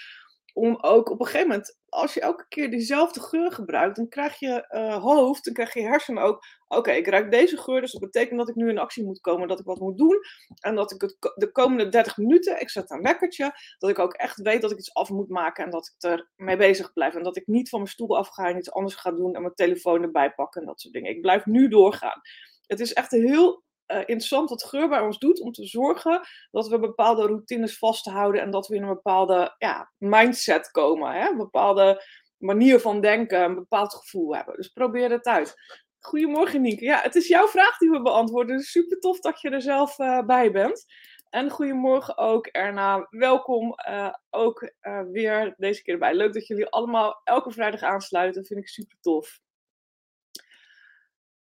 om 0.59 0.79
ook 0.81 1.11
op 1.11 1.21
een 1.21 1.27
gegeven 1.27 1.49
moment, 1.49 1.79
als 1.89 2.15
je 2.15 2.21
elke 2.21 2.47
keer 2.49 2.71
diezelfde 2.71 3.21
geur 3.21 3.53
gebruikt, 3.53 3.97
dan 3.97 4.09
krijg 4.09 4.39
je 4.39 4.67
uh, 4.71 5.03
hoofd, 5.03 5.45
dan 5.45 5.55
krijg 5.55 5.75
je 5.75 5.83
hersenen 5.83 6.23
ook, 6.23 6.45
oké, 6.69 6.91
ik 6.91 7.07
ruik 7.07 7.31
deze 7.31 7.57
geur, 7.57 7.81
dus 7.81 7.93
dat 7.93 8.01
betekent 8.01 8.39
dat 8.39 8.49
ik 8.49 8.55
nu 8.55 8.69
in 8.69 8.79
actie 8.79 9.05
moet 9.05 9.21
komen, 9.21 9.49
dat 9.49 9.61
ik 9.61 9.67
wat 9.67 9.81
moet 9.81 9.99
doen. 9.99 10.19
En 10.61 10.75
dat 10.75 10.93
ik 10.93 11.17
de 11.35 11.53
komende 11.53 11.89
30 11.89 12.17
minuten, 12.17 12.61
ik 12.61 12.71
zet 12.71 12.91
een 12.91 13.03
wekkertje, 13.03 13.53
dat 13.79 13.91
ik 13.91 13.99
ook 13.99 14.13
echt 14.13 14.41
weet 14.41 14.63
dat 14.63 14.71
ik 14.71 14.79
iets 14.79 14.95
af 14.95 15.09
moet 15.09 15.29
maken 15.29 15.65
en 15.65 15.71
dat 15.71 15.95
ik 15.97 16.11
er 16.11 16.29
mee 16.37 16.57
bezig 16.57 16.93
blijf. 16.93 17.15
En 17.15 17.23
dat 17.23 17.37
ik 17.37 17.47
niet 17.47 17.69
van 17.69 17.79
mijn 17.79 17.93
stoel 17.93 18.17
afga 18.17 18.49
en 18.49 18.59
iets 18.59 18.73
anders 18.73 18.95
ga 18.95 19.11
doen 19.11 19.35
en 19.35 19.43
mijn 19.43 19.55
telefoon 19.55 20.03
erbij 20.03 20.35
pakken 20.35 20.61
en 20.61 20.67
dat 20.67 20.81
soort 20.81 20.95
dingen. 20.95 21.11
Ik 21.11 21.21
blijf 21.21 21.47
nu 21.47 21.69
doorgaan. 21.69 22.21
Het 22.67 22.81
is 22.81 22.93
echt 22.93 23.11
heel 23.11 23.67
uh, 23.89 23.99
interessant 23.99 24.51
wat 24.51 24.65
geur 24.65 24.89
bij 24.89 25.01
ons 25.01 25.19
doet 25.19 25.41
om 25.41 25.53
te 25.53 25.67
zorgen 25.67 26.21
dat 26.51 26.69
we 26.69 26.79
bepaalde 26.79 27.27
routines 27.27 27.79
vasthouden 27.79 28.41
en 28.41 28.51
dat 28.51 28.67
we 28.67 28.75
in 28.75 28.83
een 28.83 28.89
bepaalde 28.89 29.55
ja, 29.59 29.93
mindset 29.97 30.71
komen. 30.71 31.13
Hè? 31.13 31.29
Een 31.29 31.37
bepaalde 31.37 32.05
manier 32.37 32.81
van 32.81 33.01
denken, 33.01 33.43
een 33.43 33.55
bepaald 33.55 33.95
gevoel 33.95 34.35
hebben. 34.35 34.57
Dus 34.57 34.69
probeer 34.69 35.11
het 35.11 35.27
uit. 35.27 35.55
Goedemorgen 35.99 36.61
Nienke. 36.61 36.85
Ja, 36.85 37.01
het 37.01 37.15
is 37.15 37.27
jouw 37.27 37.47
vraag 37.47 37.79
die 37.79 37.91
we 37.91 38.03
beantwoorden. 38.03 38.57
Dus 38.57 38.71
super 38.71 38.99
tof 38.99 39.21
dat 39.21 39.41
je 39.41 39.51
er 39.51 39.63
zelf 39.63 39.99
uh, 39.99 40.23
bij 40.23 40.53
bent. 40.53 40.85
En 41.31 41.51
goedemorgen 41.51 42.17
ook 42.17 42.47
Erna. 42.47 43.07
Welkom 43.11 43.75
uh, 43.89 44.15
ook 44.31 44.73
weer 45.13 45.55
deze 45.57 45.83
keer 45.83 45.93
erbij. 45.95 46.15
Leuk 46.15 46.33
dat 46.33 46.47
jullie 46.47 46.67
allemaal 46.67 47.21
elke 47.25 47.51
vrijdag 47.51 47.83
aansluiten. 47.83 48.45
vind 48.45 48.61
ik 48.61 48.69
super 48.69 48.97
tof. 49.01 49.41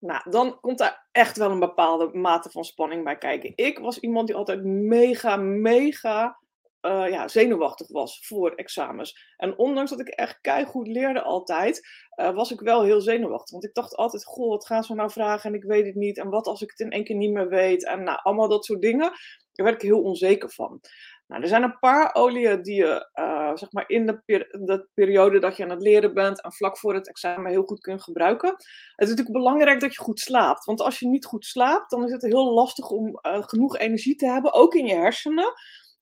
Nou, 0.02 0.30
dan 0.30 0.61
komt 0.61 0.78
daar 0.78 1.09
echt 1.12 1.37
wel 1.37 1.50
een 1.50 1.59
bepaalde 1.59 2.18
mate 2.18 2.50
van 2.50 2.64
spanning 2.64 3.04
bij 3.04 3.18
kijken. 3.18 3.52
Ik 3.54 3.78
was 3.78 3.99
iemand 3.99 4.26
die 4.26 4.37
altijd 4.37 4.64
mega, 4.64 5.37
mega 5.37 6.38
uh, 6.87 7.09
ja, 7.09 7.28
zenuwachtig 7.28 7.88
was 7.88 8.26
voor 8.26 8.50
examens. 8.50 9.35
En 9.37 9.59
ondanks 9.59 9.90
dat 9.90 10.00
ik 10.00 10.09
echt 10.09 10.40
keihard 10.40 10.87
leerde 10.87 11.23
altijd, 11.23 11.88
uh, 12.21 12.35
was 12.35 12.50
ik 12.50 12.61
wel 12.61 12.82
heel 12.82 13.00
zenuwachtig. 13.00 13.50
Want 13.50 13.64
ik 13.64 13.75
dacht 13.75 13.97
altijd, 13.97 14.25
goh, 14.25 14.49
wat 14.49 14.66
gaan 14.66 14.85
ze 14.85 14.94
nou 14.94 15.11
vragen 15.11 15.50
en 15.50 15.56
ik 15.56 15.64
weet 15.64 15.87
het 15.87 15.94
niet. 15.94 16.18
En 16.18 16.30
wat 16.30 16.47
als 16.47 16.62
ik 16.62 16.71
het 16.71 16.80
in 16.80 16.90
één 16.90 17.04
keer 17.04 17.16
niet 17.16 17.32
meer 17.32 17.49
weet. 17.49 17.87
En 17.87 18.02
nou, 18.02 18.18
allemaal 18.23 18.49
dat 18.49 18.64
soort 18.64 18.82
dingen. 18.82 19.11
Daar 19.52 19.66
werd 19.66 19.82
ik 19.82 19.88
heel 19.88 20.02
onzeker 20.02 20.50
van. 20.50 20.80
Nou, 21.26 21.43
er 21.43 21.49
zijn 21.49 21.62
een 21.62 21.79
paar 21.79 22.14
oliën 22.14 22.62
die 22.62 22.75
je 22.75 23.11
uh, 23.21 23.50
zeg 23.55 23.73
maar 23.73 23.88
in 23.88 24.07
de, 24.07 24.23
per 24.25 24.38
de, 24.50 24.88
periode 24.95 25.38
dat 25.38 25.57
je 25.57 25.62
aan 25.62 25.71
het 25.71 25.83
leren 25.83 26.14
bent 26.14 26.43
en 26.43 26.52
vlak 26.52 26.79
voor 26.79 26.95
het 26.95 27.09
examen 27.09 27.50
heel 27.50 27.62
goed 27.62 27.81
kunt 27.81 28.02
gebruiken. 28.02 28.49
Het 28.49 28.61
is 28.97 29.09
natuurlijk 29.09 29.37
belangrijk 29.37 29.81
dat 29.81 29.95
je 29.95 30.02
goed 30.02 30.21
slaapt. 30.21 30.64
Want 30.64 30.81
als 30.81 30.99
je 30.99 31.09
niet 31.09 31.25
goed 31.25 31.45
slaapt, 31.45 31.91
dan 31.91 32.05
is 32.05 32.12
het 32.12 32.23
heel 32.23 32.52
lastig 32.52 32.88
om 32.88 33.07
uh, 33.07 33.43
genoeg 33.43 33.79
energie 33.79 34.17
te 34.17 34.26
hebben, 34.26 34.52
ook 34.52 34.75
in 34.75 34.87
je 34.87 34.95
hersenen, 34.95 35.52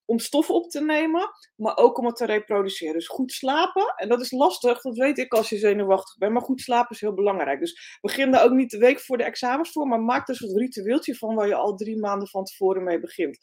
om 0.05 0.19
stof 0.19 0.51
op 0.51 0.71
te 0.71 0.85
nemen, 0.85 1.31
maar 1.57 1.77
ook 1.77 1.99
om 1.99 2.07
het 2.07 2.17
te 2.17 2.27
reproduceren. 2.27 2.95
Dus 2.95 3.09
goed 3.09 3.33
slapen, 3.33 3.95
en 3.97 4.09
dat 4.09 4.21
is 4.21 4.31
lastig, 4.31 4.81
dat 4.81 4.97
weet 4.97 5.19
ik 5.19 5.33
als 5.33 5.49
je 5.49 5.57
zenuwachtig 5.57 6.17
bent, 6.17 6.33
maar 6.33 6.43
goed 6.43 6.61
slapen 6.61 6.95
is 6.95 7.01
heel 7.01 7.15
belangrijk. 7.15 7.61
Dus 7.61 7.99
begin 8.01 8.31
daar 8.31 8.45
ook 8.45 8.53
niet 8.53 8.71
de 8.71 8.79
week 8.79 9.01
voor 9.01 9.17
de 9.17 9.25
examens 9.25 9.73
voor, 9.73 9.87
maar 9.87 10.01
maak 10.01 10.27
dus 10.27 10.41
een 10.41 10.59
ritueeltje 10.59 11.15
van 11.15 11.35
waar 11.35 11.47
je 11.47 11.55
al 11.55 11.77
drie 11.77 11.99
maanden 11.99 12.29
van 12.29 12.45
tevoren 12.45 12.85
mee 12.85 13.01
begint 13.01 13.39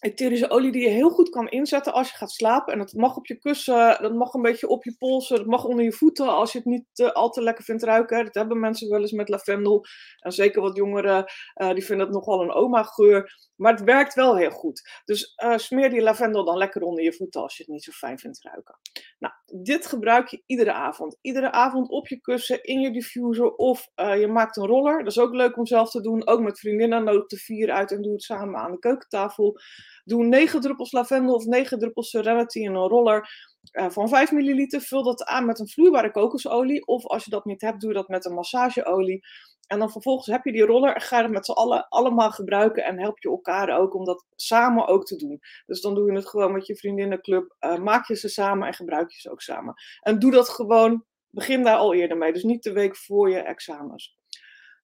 etherische 0.00 0.50
olie 0.50 0.72
die 0.72 0.82
je 0.82 0.88
heel 0.88 1.10
goed 1.10 1.28
kan 1.28 1.48
inzetten 1.48 1.92
als 1.92 2.10
je 2.10 2.16
gaat 2.16 2.30
slapen. 2.30 2.72
En 2.72 2.78
dat 2.78 2.92
mag 2.92 3.16
op 3.16 3.26
je 3.26 3.38
kussen, 3.38 3.98
dat 4.00 4.14
mag 4.14 4.34
een 4.34 4.42
beetje 4.42 4.68
op 4.68 4.84
je 4.84 4.96
polsen, 4.98 5.36
dat 5.36 5.46
mag 5.46 5.64
onder 5.64 5.84
je 5.84 5.92
voeten 5.92 6.28
als 6.28 6.52
je 6.52 6.58
het 6.58 6.66
niet 6.66 6.86
uh, 6.94 7.10
al 7.10 7.30
te 7.30 7.42
lekker 7.42 7.64
vindt 7.64 7.82
ruiken. 7.82 8.24
Dat 8.24 8.34
hebben 8.34 8.60
mensen 8.60 8.88
wel 8.88 9.00
eens 9.00 9.12
met 9.12 9.28
lavendel. 9.28 9.84
En 10.18 10.32
zeker 10.32 10.62
wat 10.62 10.76
jongeren, 10.76 11.24
uh, 11.56 11.72
die 11.72 11.84
vinden 11.84 12.06
het 12.06 12.14
nogal 12.14 12.42
een 12.42 12.52
oma-geur. 12.52 13.46
Maar 13.56 13.72
het 13.72 13.84
werkt 13.84 14.14
wel 14.14 14.36
heel 14.36 14.50
goed. 14.50 15.02
Dus 15.04 15.34
uh, 15.44 15.56
smeer 15.56 15.90
die 15.90 16.02
lavendel 16.02 16.44
dan 16.44 16.56
lekker 16.56 16.82
onder 16.82 17.04
je 17.04 17.12
voeten 17.12 17.42
als 17.42 17.56
je 17.56 17.62
het 17.62 17.72
niet 17.72 17.84
zo 17.84 17.92
fijn 17.92 18.18
vindt 18.18 18.42
ruiken. 18.42 18.78
Nou, 19.18 19.34
dit 19.62 19.86
gebruik 19.86 20.28
je 20.28 20.42
iedere 20.46 20.72
avond. 20.72 21.18
Iedere 21.20 21.52
avond 21.52 21.90
op 21.90 22.08
je 22.08 22.20
kussen, 22.20 22.62
in 22.62 22.80
je 22.80 22.90
diffuser 22.90 23.54
of 23.54 23.88
je 23.94 24.28
maakt 24.32 24.56
een 24.56 24.66
roller. 24.66 24.98
Dat 24.98 25.12
is 25.12 25.18
ook 25.18 25.34
leuk 25.34 25.56
om 25.56 25.66
zelf 25.66 25.90
te 25.90 26.00
doen. 26.00 26.26
Ook 26.26 26.40
met 26.40 26.58
vriendinnen 26.58 27.04
nodig 27.04 27.26
de 27.26 27.36
vier 27.36 27.70
uit 27.70 27.92
en 27.92 28.02
doe 28.02 28.12
het 28.12 28.22
samen 28.22 28.60
aan 28.60 28.72
de 28.72 28.78
keukentafel. 28.78 29.60
Doe 30.08 30.24
9 30.24 30.60
druppels 30.60 30.92
lavendel 30.92 31.34
of 31.34 31.44
9 31.44 31.78
druppels 31.78 32.10
serenity 32.10 32.58
in 32.58 32.74
een 32.74 32.88
roller 32.88 33.28
uh, 33.72 33.90
van 33.90 34.08
5 34.08 34.32
milliliter. 34.32 34.80
Vul 34.80 35.02
dat 35.02 35.24
aan 35.24 35.46
met 35.46 35.58
een 35.58 35.68
vloeibare 35.68 36.10
kokosolie. 36.10 36.86
Of 36.86 37.06
als 37.06 37.24
je 37.24 37.30
dat 37.30 37.44
niet 37.44 37.60
hebt, 37.60 37.80
doe 37.80 37.92
dat 37.92 38.08
met 38.08 38.24
een 38.24 38.34
massageolie. 38.34 39.26
En 39.66 39.78
dan 39.78 39.90
vervolgens 39.90 40.26
heb 40.26 40.44
je 40.44 40.52
die 40.52 40.64
roller 40.64 40.94
en 40.94 41.00
ga 41.00 41.22
het 41.22 41.30
met 41.30 41.46
z'n 41.46 41.52
allen 41.52 41.88
allemaal 41.88 42.30
gebruiken. 42.30 42.84
En 42.84 43.00
help 43.00 43.18
je 43.18 43.28
elkaar 43.28 43.78
ook 43.78 43.94
om 43.94 44.04
dat 44.04 44.24
samen 44.36 44.86
ook 44.86 45.04
te 45.04 45.16
doen. 45.16 45.40
Dus 45.66 45.80
dan 45.80 45.94
doe 45.94 46.10
je 46.10 46.16
het 46.16 46.28
gewoon 46.28 46.52
met 46.52 46.66
je 46.66 46.76
vriendinnenclub. 46.76 47.56
Uh, 47.60 47.78
maak 47.78 48.06
je 48.06 48.16
ze 48.16 48.28
samen 48.28 48.66
en 48.66 48.74
gebruik 48.74 49.10
je 49.10 49.20
ze 49.20 49.30
ook 49.30 49.40
samen. 49.40 49.74
En 50.00 50.18
doe 50.18 50.30
dat 50.30 50.48
gewoon. 50.48 51.04
Begin 51.30 51.62
daar 51.62 51.76
al 51.76 51.94
eerder 51.94 52.16
mee. 52.16 52.32
Dus 52.32 52.42
niet 52.42 52.62
de 52.62 52.72
week 52.72 52.96
voor 52.96 53.30
je 53.30 53.38
examens. 53.38 54.17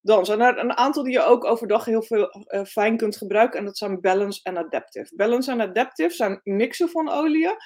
Dan 0.04 0.26
zijn 0.26 0.40
er 0.40 0.58
een 0.58 0.76
aantal 0.76 1.02
die 1.02 1.12
je 1.12 1.25
ook 1.25 1.44
overdag 1.44 1.84
heel 1.84 2.02
veel 2.02 2.44
uh, 2.49 2.64
fijn 2.64 2.96
kunt 2.96 3.16
gebruiken. 3.16 3.58
En 3.58 3.64
dat 3.64 3.78
zijn 3.78 4.00
Balance 4.00 4.40
en 4.42 4.58
Adaptive. 4.58 5.16
Balance 5.16 5.50
en 5.50 5.61
Adaptive 5.61 6.14
zijn 6.14 6.40
mixen 6.42 6.88
van 6.88 7.08
oliën. 7.08 7.56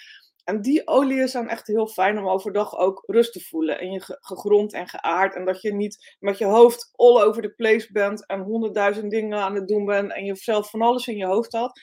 En 0.48 0.60
die 0.60 0.86
oliën 0.86 1.28
zijn 1.28 1.48
echt 1.48 1.66
heel 1.66 1.86
fijn 1.86 2.18
om 2.18 2.28
overdag 2.28 2.76
ook 2.78 3.02
rust 3.06 3.32
te 3.32 3.40
voelen. 3.40 3.78
En 3.78 3.90
je 3.90 4.18
gegrond 4.20 4.72
en 4.72 4.88
geaard. 4.88 5.34
En 5.34 5.44
dat 5.44 5.62
je 5.62 5.74
niet 5.74 6.16
met 6.18 6.38
je 6.38 6.44
hoofd 6.44 6.90
all 6.92 7.22
over 7.22 7.42
the 7.42 7.48
place 7.48 7.92
bent. 7.92 8.26
En 8.26 8.40
honderdduizend 8.40 9.10
dingen 9.10 9.38
aan 9.38 9.54
het 9.54 9.68
doen 9.68 9.84
bent. 9.84 10.12
En 10.12 10.24
je 10.24 10.36
zelf 10.36 10.70
van 10.70 10.82
alles 10.82 11.06
in 11.06 11.16
je 11.16 11.26
hoofd 11.26 11.52
had. 11.52 11.80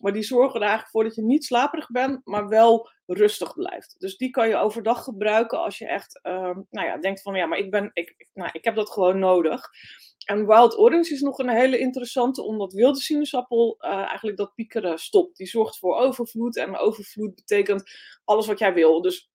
Maar 0.00 0.12
die 0.12 0.22
zorgen 0.22 0.54
er 0.54 0.66
eigenlijk 0.66 0.90
voor 0.90 1.04
dat 1.04 1.14
je 1.14 1.22
niet 1.22 1.44
slaperig 1.44 1.90
bent, 1.90 2.20
maar 2.24 2.48
wel 2.48 2.90
rustig 3.06 3.54
blijft. 3.54 3.94
Dus 3.98 4.16
die 4.16 4.30
kan 4.30 4.48
je 4.48 4.56
overdag 4.56 5.04
gebruiken 5.04 5.62
als 5.62 5.78
je 5.78 5.86
echt 5.86 6.20
ehm, 6.22 6.60
nou 6.70 6.86
ja, 6.86 6.96
denkt 6.96 7.22
van 7.22 7.34
ja, 7.34 7.46
maar 7.46 7.58
ik, 7.58 7.70
ben, 7.70 7.90
ik, 7.92 8.26
nou, 8.34 8.50
ik 8.52 8.64
heb 8.64 8.74
dat 8.74 8.90
gewoon 8.90 9.18
nodig. 9.18 9.68
En 10.28 10.46
Wild 10.46 10.78
Orange 10.78 11.12
is 11.12 11.20
nog 11.20 11.38
een 11.38 11.48
hele 11.48 11.78
interessante, 11.78 12.42
omdat 12.42 12.72
wilde 12.72 13.00
sinaasappel 13.00 13.76
uh, 13.80 13.90
eigenlijk 13.90 14.36
dat 14.36 14.54
piekeren 14.54 14.98
stopt. 14.98 15.36
Die 15.36 15.46
zorgt 15.46 15.78
voor 15.78 15.96
overvloed 15.96 16.56
en 16.56 16.76
overvloed 16.76 17.34
betekent 17.34 17.90
alles 18.24 18.46
wat 18.46 18.58
jij 18.58 18.74
wil. 18.74 19.02
Dus 19.02 19.30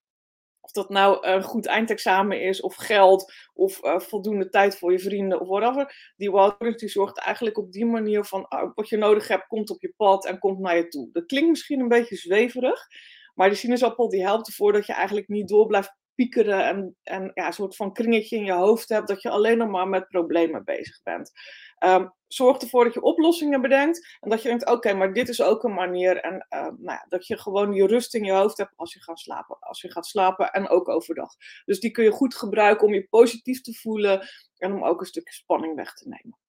of 0.61 0.71
dat 0.71 0.89
nou 0.89 1.27
een 1.27 1.43
goed 1.43 1.65
eindexamen 1.65 2.41
is, 2.41 2.61
of 2.61 2.75
geld, 2.75 3.33
of 3.53 3.83
uh, 3.83 3.99
voldoende 3.99 4.49
tijd 4.49 4.77
voor 4.77 4.91
je 4.91 4.99
vrienden, 4.99 5.39
of 5.39 5.47
whatever. 5.47 6.13
Die 6.15 6.31
Wild 6.31 6.55
Orange 6.61 6.77
die 6.77 6.89
zorgt 6.89 7.19
eigenlijk 7.19 7.57
op 7.57 7.71
die 7.71 7.85
manier 7.85 8.23
van 8.23 8.45
uh, 8.49 8.69
wat 8.75 8.89
je 8.89 8.97
nodig 8.97 9.27
hebt, 9.27 9.47
komt 9.47 9.69
op 9.69 9.81
je 9.81 9.93
pad 9.97 10.25
en 10.25 10.39
komt 10.39 10.59
naar 10.59 10.75
je 10.75 10.87
toe. 10.87 11.09
Dat 11.11 11.25
klinkt 11.25 11.49
misschien 11.49 11.79
een 11.79 11.87
beetje 11.87 12.15
zweverig, 12.15 12.87
maar 13.33 13.49
die 13.49 13.57
sinaasappel 13.57 14.09
die 14.09 14.23
helpt 14.23 14.47
ervoor 14.47 14.73
dat 14.73 14.85
je 14.85 14.93
eigenlijk 14.93 15.27
niet 15.27 15.47
door 15.47 15.67
blijft 15.67 15.95
piekeren 16.15 16.65
en, 16.65 16.95
en 17.03 17.31
ja, 17.33 17.47
een 17.47 17.53
soort 17.53 17.75
van 17.75 17.93
kringetje 17.93 18.35
in 18.35 18.45
je 18.45 18.53
hoofd 18.53 18.89
hebt, 18.89 19.07
dat 19.07 19.21
je 19.21 19.29
alleen 19.29 19.57
nog 19.57 19.69
maar 19.69 19.87
met 19.87 20.07
problemen 20.07 20.63
bezig 20.63 21.01
bent. 21.03 21.31
Um, 21.79 22.13
zorg 22.27 22.57
ervoor 22.57 22.83
dat 22.83 22.93
je 22.93 23.01
oplossingen 23.01 23.61
bedenkt 23.61 24.17
en 24.19 24.29
dat 24.29 24.41
je 24.41 24.47
denkt, 24.47 24.69
oké, 24.69 24.93
maar 24.93 25.13
dit 25.13 25.29
is 25.29 25.41
ook 25.41 25.63
een 25.63 25.73
manier. 25.73 26.17
En 26.17 26.45
uh, 26.49 26.59
nou 26.59 26.77
ja, 26.77 27.05
dat 27.09 27.27
je 27.27 27.37
gewoon 27.37 27.73
je 27.73 27.87
rust 27.87 28.15
in 28.15 28.23
je 28.23 28.31
hoofd 28.31 28.57
hebt 28.57 28.73
als 28.75 28.93
je 28.93 29.01
gaat 29.01 29.19
slapen. 29.19 29.57
Als 29.59 29.81
je 29.81 29.91
gaat 29.91 30.05
slapen 30.05 30.51
en 30.51 30.69
ook 30.69 30.89
overdag. 30.89 31.33
Dus 31.65 31.79
die 31.79 31.91
kun 31.91 32.03
je 32.03 32.11
goed 32.11 32.35
gebruiken 32.35 32.87
om 32.87 32.93
je 32.93 33.07
positief 33.07 33.61
te 33.61 33.73
voelen 33.73 34.27
en 34.57 34.73
om 34.73 34.83
ook 34.83 34.99
een 34.99 35.05
stukje 35.05 35.33
spanning 35.33 35.75
weg 35.75 35.93
te 35.93 36.07
nemen. 36.07 36.39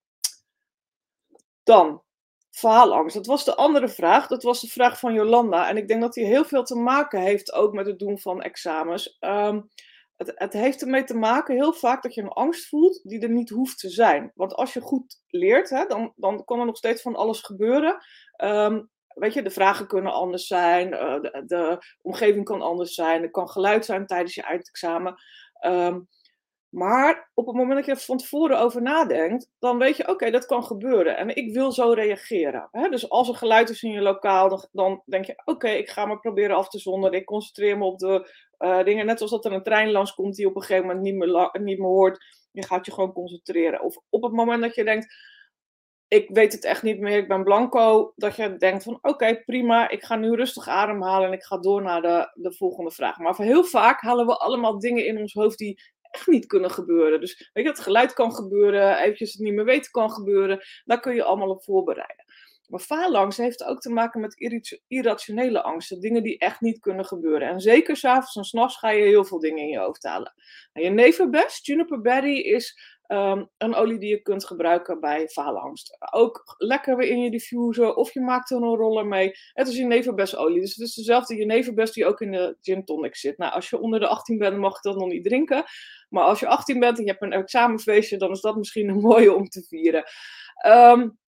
Dan, 1.62 2.02
faalangst. 2.54 3.14
Dat 3.14 3.26
was 3.26 3.44
de 3.44 3.54
andere 3.54 3.88
vraag. 3.88 4.26
Dat 4.26 4.42
was 4.42 4.60
de 4.60 4.66
vraag 4.66 4.98
van 4.98 5.14
Jolanda. 5.14 5.68
En 5.68 5.76
ik 5.76 5.88
denk 5.88 6.00
dat 6.00 6.12
die 6.12 6.24
heel 6.24 6.44
veel 6.44 6.62
te 6.62 6.76
maken 6.76 7.20
heeft 7.20 7.52
ook 7.52 7.72
met 7.72 7.86
het 7.86 7.98
doen 7.98 8.18
van 8.18 8.42
examens. 8.42 9.16
Um, 9.20 9.68
het, 10.16 10.32
het, 10.34 10.52
heeft 10.52 10.82
ermee 10.82 11.04
te 11.04 11.16
maken 11.16 11.54
heel 11.54 11.72
vaak 11.72 12.02
dat 12.02 12.14
je 12.14 12.22
een 12.22 12.28
angst 12.28 12.68
voelt 12.68 13.00
die 13.02 13.20
er 13.20 13.30
niet 13.30 13.50
hoeft 13.50 13.78
te 13.78 13.88
zijn. 13.88 14.32
Want 14.34 14.54
als 14.54 14.72
je 14.72 14.80
goed 14.80 15.20
leert, 15.26 15.70
hè, 15.70 15.86
dan, 15.86 16.12
dan 16.16 16.44
kan 16.44 16.60
er 16.60 16.66
nog 16.66 16.76
steeds 16.76 17.02
van 17.02 17.16
alles 17.16 17.40
gebeuren. 17.40 18.04
Um, 18.44 18.90
weet 19.08 19.34
je, 19.34 19.42
de 19.42 19.50
vragen 19.50 19.86
kunnen 19.86 20.12
anders 20.12 20.46
zijn, 20.46 20.90
de, 20.90 21.42
de, 21.46 21.78
omgeving 22.02 22.44
kan 22.44 22.62
anders 22.62 22.94
zijn, 22.94 23.22
er 23.22 23.30
kan 23.30 23.48
geluid 23.48 23.84
zijn 23.84 24.06
tijdens 24.06 24.34
je 24.34 24.42
eindexamen. 24.42 25.14
Um, 25.66 26.08
maar 26.74 27.30
op 27.34 27.46
het 27.46 27.56
moment 27.56 27.76
dat 27.76 27.86
je 27.86 27.92
er 27.92 27.98
van 27.98 28.16
tevoren 28.16 28.58
over 28.58 28.82
nadenkt, 28.82 29.50
dan 29.58 29.78
weet 29.78 29.96
je, 29.96 30.08
oké, 30.08 30.30
dat 30.30 30.46
kan 30.46 30.64
gebeuren. 30.64 31.16
En 31.16 31.36
ik 31.36 31.54
wil 31.54 31.72
zo 31.72 31.92
reageren. 31.92 32.68
Hè? 32.70 32.88
Dus 32.88 33.08
als 33.10 33.28
er 33.28 33.34
geluid 33.34 33.70
is 33.70 33.82
in 33.82 33.90
je 33.90 34.00
lokaal, 34.00 34.48
dan, 34.48 34.68
dan 34.72 35.02
denk 35.04 35.24
je, 35.24 35.42
oké, 35.44 35.68
ik 35.68 35.88
ga 35.88 36.06
me 36.06 36.18
proberen 36.18 36.56
af 36.56 36.68
te 36.68 36.78
zonderen. 36.78 37.18
Ik 37.18 37.24
concentreer 37.24 37.78
me 37.78 37.84
op 37.84 37.98
de 37.98 38.30
uh, 38.58 38.84
dingen. 38.84 39.06
Net 39.06 39.16
zoals 39.16 39.32
dat 39.32 39.44
er 39.44 39.52
een 39.52 39.62
trein 39.62 39.90
langskomt 39.90 40.34
die 40.34 40.46
op 40.46 40.56
een 40.56 40.62
gegeven 40.62 40.86
moment 40.86 41.04
niet 41.04 41.14
meer, 41.14 41.50
niet 41.52 41.78
meer 41.78 41.88
hoort. 41.88 42.24
Je 42.50 42.66
gaat 42.66 42.86
je 42.86 42.92
gewoon 42.92 43.12
concentreren. 43.12 43.82
Of 43.82 43.96
op 44.08 44.22
het 44.22 44.32
moment 44.32 44.62
dat 44.62 44.74
je 44.74 44.84
denkt, 44.84 45.14
ik 46.08 46.28
weet 46.28 46.52
het 46.52 46.64
echt 46.64 46.82
niet 46.82 47.00
meer, 47.00 47.18
ik 47.18 47.28
ben 47.28 47.44
blanco. 47.44 48.12
Dat 48.16 48.36
je 48.36 48.56
denkt 48.56 48.82
van, 48.82 48.98
oké, 49.02 49.42
prima, 49.44 49.88
ik 49.88 50.04
ga 50.04 50.16
nu 50.16 50.34
rustig 50.34 50.68
ademhalen 50.68 51.26
en 51.26 51.32
ik 51.32 51.44
ga 51.44 51.58
door 51.58 51.82
naar 51.82 52.02
de, 52.02 52.30
de 52.34 52.52
volgende 52.52 52.90
vraag. 52.90 53.18
Maar 53.18 53.36
heel 53.36 53.64
vaak 53.64 54.00
halen 54.00 54.26
we 54.26 54.36
allemaal 54.36 54.78
dingen 54.78 55.06
in 55.06 55.18
ons 55.18 55.32
hoofd 55.32 55.58
die 55.58 55.80
echt 56.14 56.26
niet 56.26 56.46
kunnen 56.46 56.70
gebeuren. 56.70 57.20
Dus 57.20 57.50
weet 57.52 57.64
je, 57.64 57.70
het 57.70 57.80
geluid 57.80 58.12
kan 58.12 58.34
gebeuren, 58.34 58.98
eventjes 58.98 59.32
het 59.32 59.42
niet 59.42 59.54
meer 59.54 59.64
weten 59.64 59.90
kan 59.90 60.10
gebeuren. 60.10 60.64
Daar 60.84 61.00
kun 61.00 61.14
je 61.14 61.24
allemaal 61.24 61.50
op 61.50 61.64
voorbereiden. 61.64 62.24
Maar 62.68 62.80
faalangst 62.80 63.38
heeft 63.38 63.64
ook 63.64 63.80
te 63.80 63.90
maken 63.90 64.20
met 64.20 64.62
irrationele 64.88 65.62
angsten. 65.62 66.00
Dingen 66.00 66.22
die 66.22 66.38
echt 66.38 66.60
niet 66.60 66.80
kunnen 66.80 67.04
gebeuren. 67.04 67.48
En 67.48 67.60
zeker 67.60 67.96
s'avonds 67.96 68.36
en 68.36 68.44
s'nachts 68.44 68.76
ga 68.76 68.90
je 68.90 69.02
heel 69.02 69.24
veel 69.24 69.38
dingen 69.38 69.62
in 69.62 69.68
je 69.68 69.78
hoofd 69.78 70.02
halen. 70.02 70.34
Nou, 70.72 70.86
je 70.86 70.92
nevenbest, 70.92 71.66
juniper 71.66 72.00
berry, 72.00 72.38
is 72.38 72.93
um, 73.08 73.50
een 73.56 73.74
olie 73.74 73.98
die 73.98 74.08
je 74.08 74.22
kunt 74.22 74.46
gebruiken 74.46 75.00
bij 75.00 75.28
faalangst. 75.28 75.96
Ook 76.12 76.54
lekker 76.58 76.96
weer 76.96 77.08
in 77.08 77.20
je 77.20 77.30
diffuser 77.30 77.94
of 77.94 78.12
je 78.12 78.20
maakt 78.20 78.50
er 78.50 78.56
een 78.56 78.76
roller 78.76 79.06
mee. 79.06 79.32
Het 79.52 79.68
is 79.68 79.76
jeneverbestolie. 79.76 80.60
Dus 80.60 80.74
het 80.74 80.88
is 80.88 80.94
dezelfde 80.94 81.36
jeneverbest 81.36 81.94
die 81.94 82.06
ook 82.06 82.20
in 82.20 82.32
de 82.32 82.56
gin 82.60 82.84
tonic 82.84 83.16
zit. 83.16 83.38
Nou, 83.38 83.52
als 83.52 83.70
je 83.70 83.80
onder 83.80 84.00
de 84.00 84.08
18 84.08 84.38
bent, 84.38 84.58
mag 84.58 84.82
je 84.82 84.88
dat 84.88 84.98
nog 84.98 85.08
niet 85.08 85.24
drinken. 85.24 85.64
Maar 86.08 86.24
als 86.24 86.40
je 86.40 86.46
18 86.46 86.80
bent 86.80 86.98
en 86.98 87.04
je 87.04 87.10
hebt 87.10 87.22
een 87.22 87.32
examenfeestje, 87.32 88.16
dan 88.16 88.30
is 88.30 88.40
dat 88.40 88.56
misschien 88.56 88.88
een 88.90 89.00
mooie 89.00 89.34
om 89.34 89.48
te 89.48 89.62
vieren. 89.62 90.04
Um, 90.66 91.18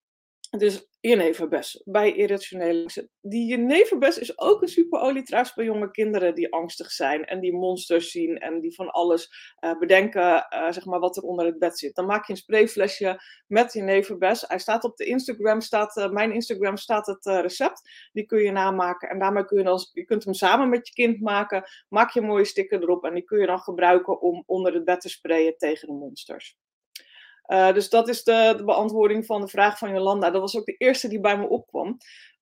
dus 0.51 0.87
jeneverbes 1.09 1.83
bij 1.85 2.15
irrationele 2.15 3.09
Die 3.21 3.47
jeneverbes 3.47 4.19
is 4.19 4.39
ook 4.39 4.63
een 4.63 4.69
superolie 4.69 5.23
trouwens 5.23 5.55
bij 5.55 5.65
jonge 5.65 5.91
kinderen 5.91 6.35
die 6.35 6.53
angstig 6.53 6.91
zijn 6.91 7.25
en 7.25 7.41
die 7.41 7.53
monsters 7.53 8.11
zien 8.11 8.39
en 8.39 8.61
die 8.61 8.75
van 8.75 8.91
alles 8.91 9.55
uh, 9.61 9.79
bedenken, 9.79 10.47
uh, 10.51 10.71
zeg 10.71 10.85
maar, 10.85 11.01
wat 11.01 11.17
er 11.17 11.23
onder 11.23 11.47
het 11.47 11.59
bed 11.59 11.79
zit. 11.79 11.95
Dan 11.95 12.07
maak 12.07 12.27
je 12.27 12.33
een 12.33 12.39
sprayflesje 12.39 13.21
met 13.47 13.73
jeneverbes. 13.73 14.45
Hij 14.47 14.59
staat 14.59 14.85
op 14.85 14.97
de 14.97 15.05
Instagram, 15.05 15.61
staat, 15.61 15.97
uh, 15.97 16.11
mijn 16.11 16.33
Instagram 16.33 16.77
staat 16.77 17.07
het 17.07 17.25
recept. 17.25 18.09
Die 18.13 18.27
kun 18.27 18.43
je 18.43 18.51
namaken 18.51 19.09
en 19.09 19.19
daarmee 19.19 19.45
kun 19.45 19.59
je 19.59 19.65
dan, 19.65 19.81
je 19.93 20.05
kunt 20.05 20.25
hem 20.25 20.35
samen 20.35 20.69
met 20.69 20.89
je 20.89 20.95
kind 20.95 21.21
maken. 21.21 21.65
Maak 21.89 22.11
je 22.11 22.21
een 22.21 22.27
mooie 22.27 22.45
sticker 22.45 22.83
erop 22.83 23.05
en 23.05 23.15
die 23.15 23.25
kun 23.25 23.41
je 23.41 23.47
dan 23.47 23.61
gebruiken 23.61 24.21
om 24.21 24.43
onder 24.47 24.75
het 24.75 24.85
bed 24.85 25.01
te 25.01 25.09
sprayen 25.09 25.57
tegen 25.57 25.89
de 25.89 25.95
monsters. 25.95 26.57
Uh, 27.47 27.73
dus 27.73 27.89
dat 27.89 28.09
is 28.09 28.25
de, 28.25 28.55
de, 28.57 28.65
beantwoording 28.65 29.27
van 29.27 29.41
de 29.41 29.49
vraag 29.49 29.79
van 29.79 29.91
Jolanda. 29.91 30.31
Dat 30.31 30.41
was 30.41 30.57
ook 30.57 30.65
de 30.65 30.77
eerste 30.77 31.09
die 31.09 31.21
bij 31.21 31.39
me 31.39 31.49
opkwam. 31.49 31.97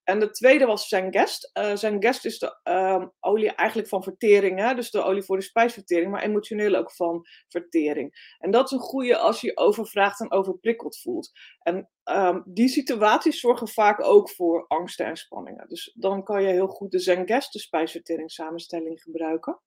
En 0.04 0.20
de 0.20 0.30
tweede 0.30 0.66
was 0.66 0.88
zijn 0.88 1.12
guest. 1.12 1.50
Uh, 1.58 1.76
zijn 1.76 2.02
guest 2.02 2.24
is 2.24 2.38
de 2.38 2.60
uh, 2.64 3.06
olie 3.20 3.54
eigenlijk 3.54 3.88
van 3.88 4.02
vertering. 4.02 4.58
Hè? 4.58 4.74
Dus 4.74 4.90
de 4.90 5.02
olie 5.02 5.22
voor 5.22 5.36
de 5.36 5.42
spijsvertering, 5.42 6.10
maar 6.10 6.22
emotioneel 6.22 6.74
ook 6.74 6.92
van 6.92 7.26
vertering. 7.48 8.34
En 8.38 8.50
dat 8.50 8.64
is 8.64 8.70
een 8.70 8.78
goede 8.78 9.16
als 9.16 9.40
je 9.40 9.56
overvraagd 9.56 10.20
en 10.20 10.32
overprikkeld 10.32 10.98
voelt. 10.98 11.30
En 11.62 11.90
um, 12.04 12.42
die 12.46 12.68
situaties 12.68 13.40
zorgen 13.40 13.68
vaak 13.68 14.04
ook 14.04 14.30
voor 14.30 14.66
angsten 14.66 15.06
en 15.06 15.16
spanningen. 15.16 15.68
Dus 15.68 15.92
dan 15.94 16.24
kan 16.24 16.42
je 16.42 16.48
heel 16.48 16.68
goed 16.68 16.90
de 16.90 16.98
Zengest, 16.98 17.52
de 17.52 17.58
spijsvertering 17.58 18.30
samenstelling, 18.30 19.02
gebruiken. 19.02 19.60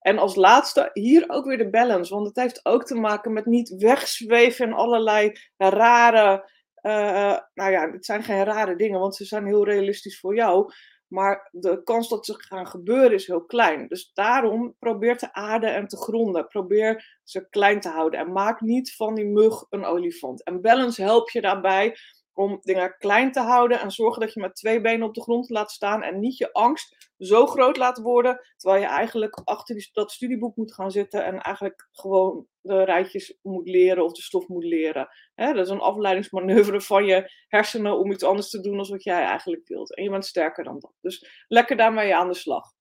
En 0.00 0.18
als 0.18 0.34
laatste 0.34 0.90
hier 0.92 1.24
ook 1.26 1.44
weer 1.44 1.58
de 1.58 1.70
balance, 1.70 2.14
want 2.14 2.26
het 2.26 2.36
heeft 2.36 2.64
ook 2.66 2.84
te 2.84 2.94
maken 2.94 3.32
met 3.32 3.46
niet 3.46 3.74
wegzweven 3.78 4.66
in 4.66 4.72
allerlei 4.72 5.32
rare. 5.56 6.50
Uh, 6.82 7.38
nou 7.54 7.70
ja, 7.70 7.90
het 7.90 8.04
zijn 8.04 8.22
geen 8.22 8.44
rare 8.44 8.76
dingen, 8.76 9.00
want 9.00 9.16
ze 9.16 9.24
zijn 9.24 9.46
heel 9.46 9.64
realistisch 9.64 10.20
voor 10.20 10.34
jou. 10.34 10.72
Maar 11.08 11.48
de 11.52 11.82
kans 11.82 12.08
dat 12.08 12.26
ze 12.26 12.34
gaan 12.36 12.66
gebeuren 12.66 13.12
is 13.12 13.26
heel 13.26 13.44
klein. 13.44 13.88
Dus 13.88 14.10
daarom 14.14 14.74
probeer 14.78 15.16
te 15.16 15.32
aarden 15.32 15.74
en 15.74 15.86
te 15.86 15.96
gronden. 15.96 16.48
Probeer 16.48 17.18
ze 17.24 17.48
klein 17.48 17.80
te 17.80 17.88
houden. 17.88 18.20
En 18.20 18.32
maak 18.32 18.60
niet 18.60 18.94
van 18.94 19.14
die 19.14 19.26
mug 19.26 19.66
een 19.70 19.84
olifant. 19.84 20.44
En 20.44 20.60
balance 20.60 21.02
helpt 21.02 21.32
je 21.32 21.40
daarbij 21.40 21.96
om 22.36 22.58
dingen 22.62 22.96
klein 22.98 23.32
te 23.32 23.40
houden 23.40 23.80
en 23.80 23.90
zorgen 23.90 24.20
dat 24.20 24.32
je 24.32 24.40
met 24.40 24.54
twee 24.54 24.80
benen 24.80 25.06
op 25.06 25.14
de 25.14 25.22
grond 25.22 25.50
laat 25.50 25.70
staan 25.70 26.02
en 26.02 26.20
niet 26.20 26.36
je 26.36 26.52
angst 26.52 27.10
zo 27.18 27.46
groot 27.46 27.76
laat 27.76 27.98
worden, 27.98 28.40
terwijl 28.56 28.82
je 28.82 28.88
eigenlijk 28.88 29.40
achter 29.44 29.90
dat 29.92 30.12
studieboek 30.12 30.56
moet 30.56 30.74
gaan 30.74 30.90
zitten 30.90 31.24
en 31.24 31.40
eigenlijk 31.40 31.88
gewoon 31.92 32.46
de 32.60 32.84
rijtjes 32.84 33.38
moet 33.42 33.68
leren 33.68 34.04
of 34.04 34.12
de 34.12 34.22
stof 34.22 34.48
moet 34.48 34.64
leren. 34.64 35.08
dat 35.34 35.56
is 35.56 35.68
een 35.68 35.80
afleidingsmanoeuvre 35.80 36.80
van 36.80 37.04
je 37.04 37.30
hersenen 37.48 37.98
om 37.98 38.12
iets 38.12 38.24
anders 38.24 38.50
te 38.50 38.60
doen 38.60 38.76
dan 38.76 38.88
wat 38.88 39.04
jij 39.04 39.22
eigenlijk 39.22 39.68
wilt. 39.68 39.94
En 39.94 40.02
je 40.02 40.10
bent 40.10 40.26
sterker 40.26 40.64
dan 40.64 40.78
dat. 40.78 40.92
Dus 41.00 41.44
lekker 41.48 41.76
daarmee 41.76 42.16
aan 42.16 42.28
de 42.28 42.34
slag. 42.34 42.72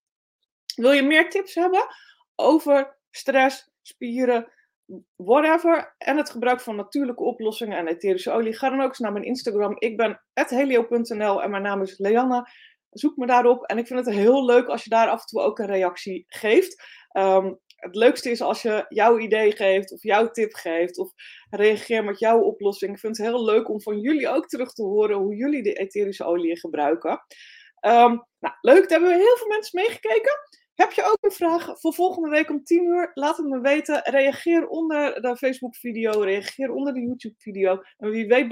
Wil 0.75 0.91
je 0.91 1.03
meer 1.03 1.29
tips 1.29 1.55
hebben 1.55 1.87
over 2.35 2.97
stress, 3.11 3.71
spieren, 3.81 4.51
whatever. 5.15 5.95
En 5.97 6.17
het 6.17 6.29
gebruik 6.29 6.61
van 6.61 6.75
natuurlijke 6.75 7.23
oplossingen 7.23 7.77
en 7.77 7.87
etherische 7.87 8.31
olie. 8.31 8.53
Ga 8.53 8.69
dan 8.69 8.81
ook 8.81 8.89
eens 8.89 8.99
naar 8.99 9.11
mijn 9.11 9.25
Instagram. 9.25 9.75
Ik 9.79 9.97
ben 9.97 10.21
helio.nl 10.33 11.43
en 11.43 11.49
mijn 11.49 11.63
naam 11.63 11.81
is 11.81 11.97
Leanne. 11.97 12.49
Zoek 12.89 13.17
me 13.17 13.25
daarop. 13.25 13.63
En 13.63 13.77
ik 13.77 13.87
vind 13.87 14.05
het 14.05 14.15
heel 14.15 14.45
leuk 14.45 14.67
als 14.67 14.83
je 14.83 14.89
daar 14.89 15.07
af 15.07 15.19
en 15.19 15.27
toe 15.27 15.41
ook 15.41 15.59
een 15.59 15.65
reactie 15.65 16.25
geeft. 16.27 16.83
Um, 17.11 17.59
het 17.75 17.95
leukste 17.95 18.29
is 18.29 18.41
als 18.41 18.61
je 18.61 18.85
jouw 18.89 19.19
idee 19.19 19.51
geeft 19.51 19.91
of 19.91 20.03
jouw 20.03 20.31
tip 20.31 20.53
geeft 20.53 20.97
of 20.97 21.11
reageer 21.49 22.03
met 22.03 22.19
jouw 22.19 22.39
oplossing. 22.39 22.91
Ik 22.91 22.99
vind 22.99 23.17
het 23.17 23.27
heel 23.27 23.43
leuk 23.43 23.69
om 23.69 23.81
van 23.81 23.99
jullie 23.99 24.27
ook 24.27 24.47
terug 24.47 24.73
te 24.73 24.83
horen 24.83 25.17
hoe 25.17 25.35
jullie 25.35 25.63
de 25.63 25.73
etherische 25.73 26.23
olie 26.23 26.59
gebruiken. 26.59 27.11
Um, 27.81 28.25
nou, 28.39 28.55
leuk, 28.61 28.89
daar 28.89 28.99
hebben 28.99 29.09
we 29.09 29.23
heel 29.23 29.37
veel 29.37 29.47
mensen 29.47 29.81
meegekeken. 29.81 30.33
Heb 30.75 30.91
je 30.91 31.03
ook 31.03 31.17
een 31.21 31.31
vraag 31.31 31.79
voor 31.79 31.93
volgende 31.93 32.29
week 32.29 32.49
om 32.49 32.63
10 32.63 32.85
uur? 32.85 33.11
Laat 33.13 33.37
het 33.37 33.45
me 33.45 33.59
weten. 33.59 34.01
Reageer 34.03 34.67
onder 34.67 35.21
de 35.21 35.37
Facebook-video, 35.37 36.21
reageer 36.21 36.71
onder 36.71 36.93
de 36.93 36.99
YouTube-video. 36.99 37.81
En 37.97 38.09
wie 38.09 38.27
weet 38.27 38.47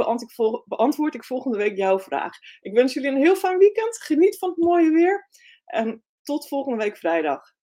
beantwoord 0.65 1.15
ik 1.15 1.23
volgende 1.23 1.57
week 1.57 1.77
jouw 1.77 1.99
vraag. 1.99 2.38
Ik 2.62 2.73
wens 2.73 2.93
jullie 2.93 3.09
een 3.09 3.21
heel 3.21 3.36
fijn 3.36 3.57
weekend. 3.57 4.01
Geniet 4.01 4.38
van 4.38 4.49
het 4.49 4.57
mooie 4.57 4.91
weer. 4.91 5.27
En 5.65 6.03
tot 6.21 6.47
volgende 6.47 6.83
week 6.83 6.97
vrijdag. 6.97 7.53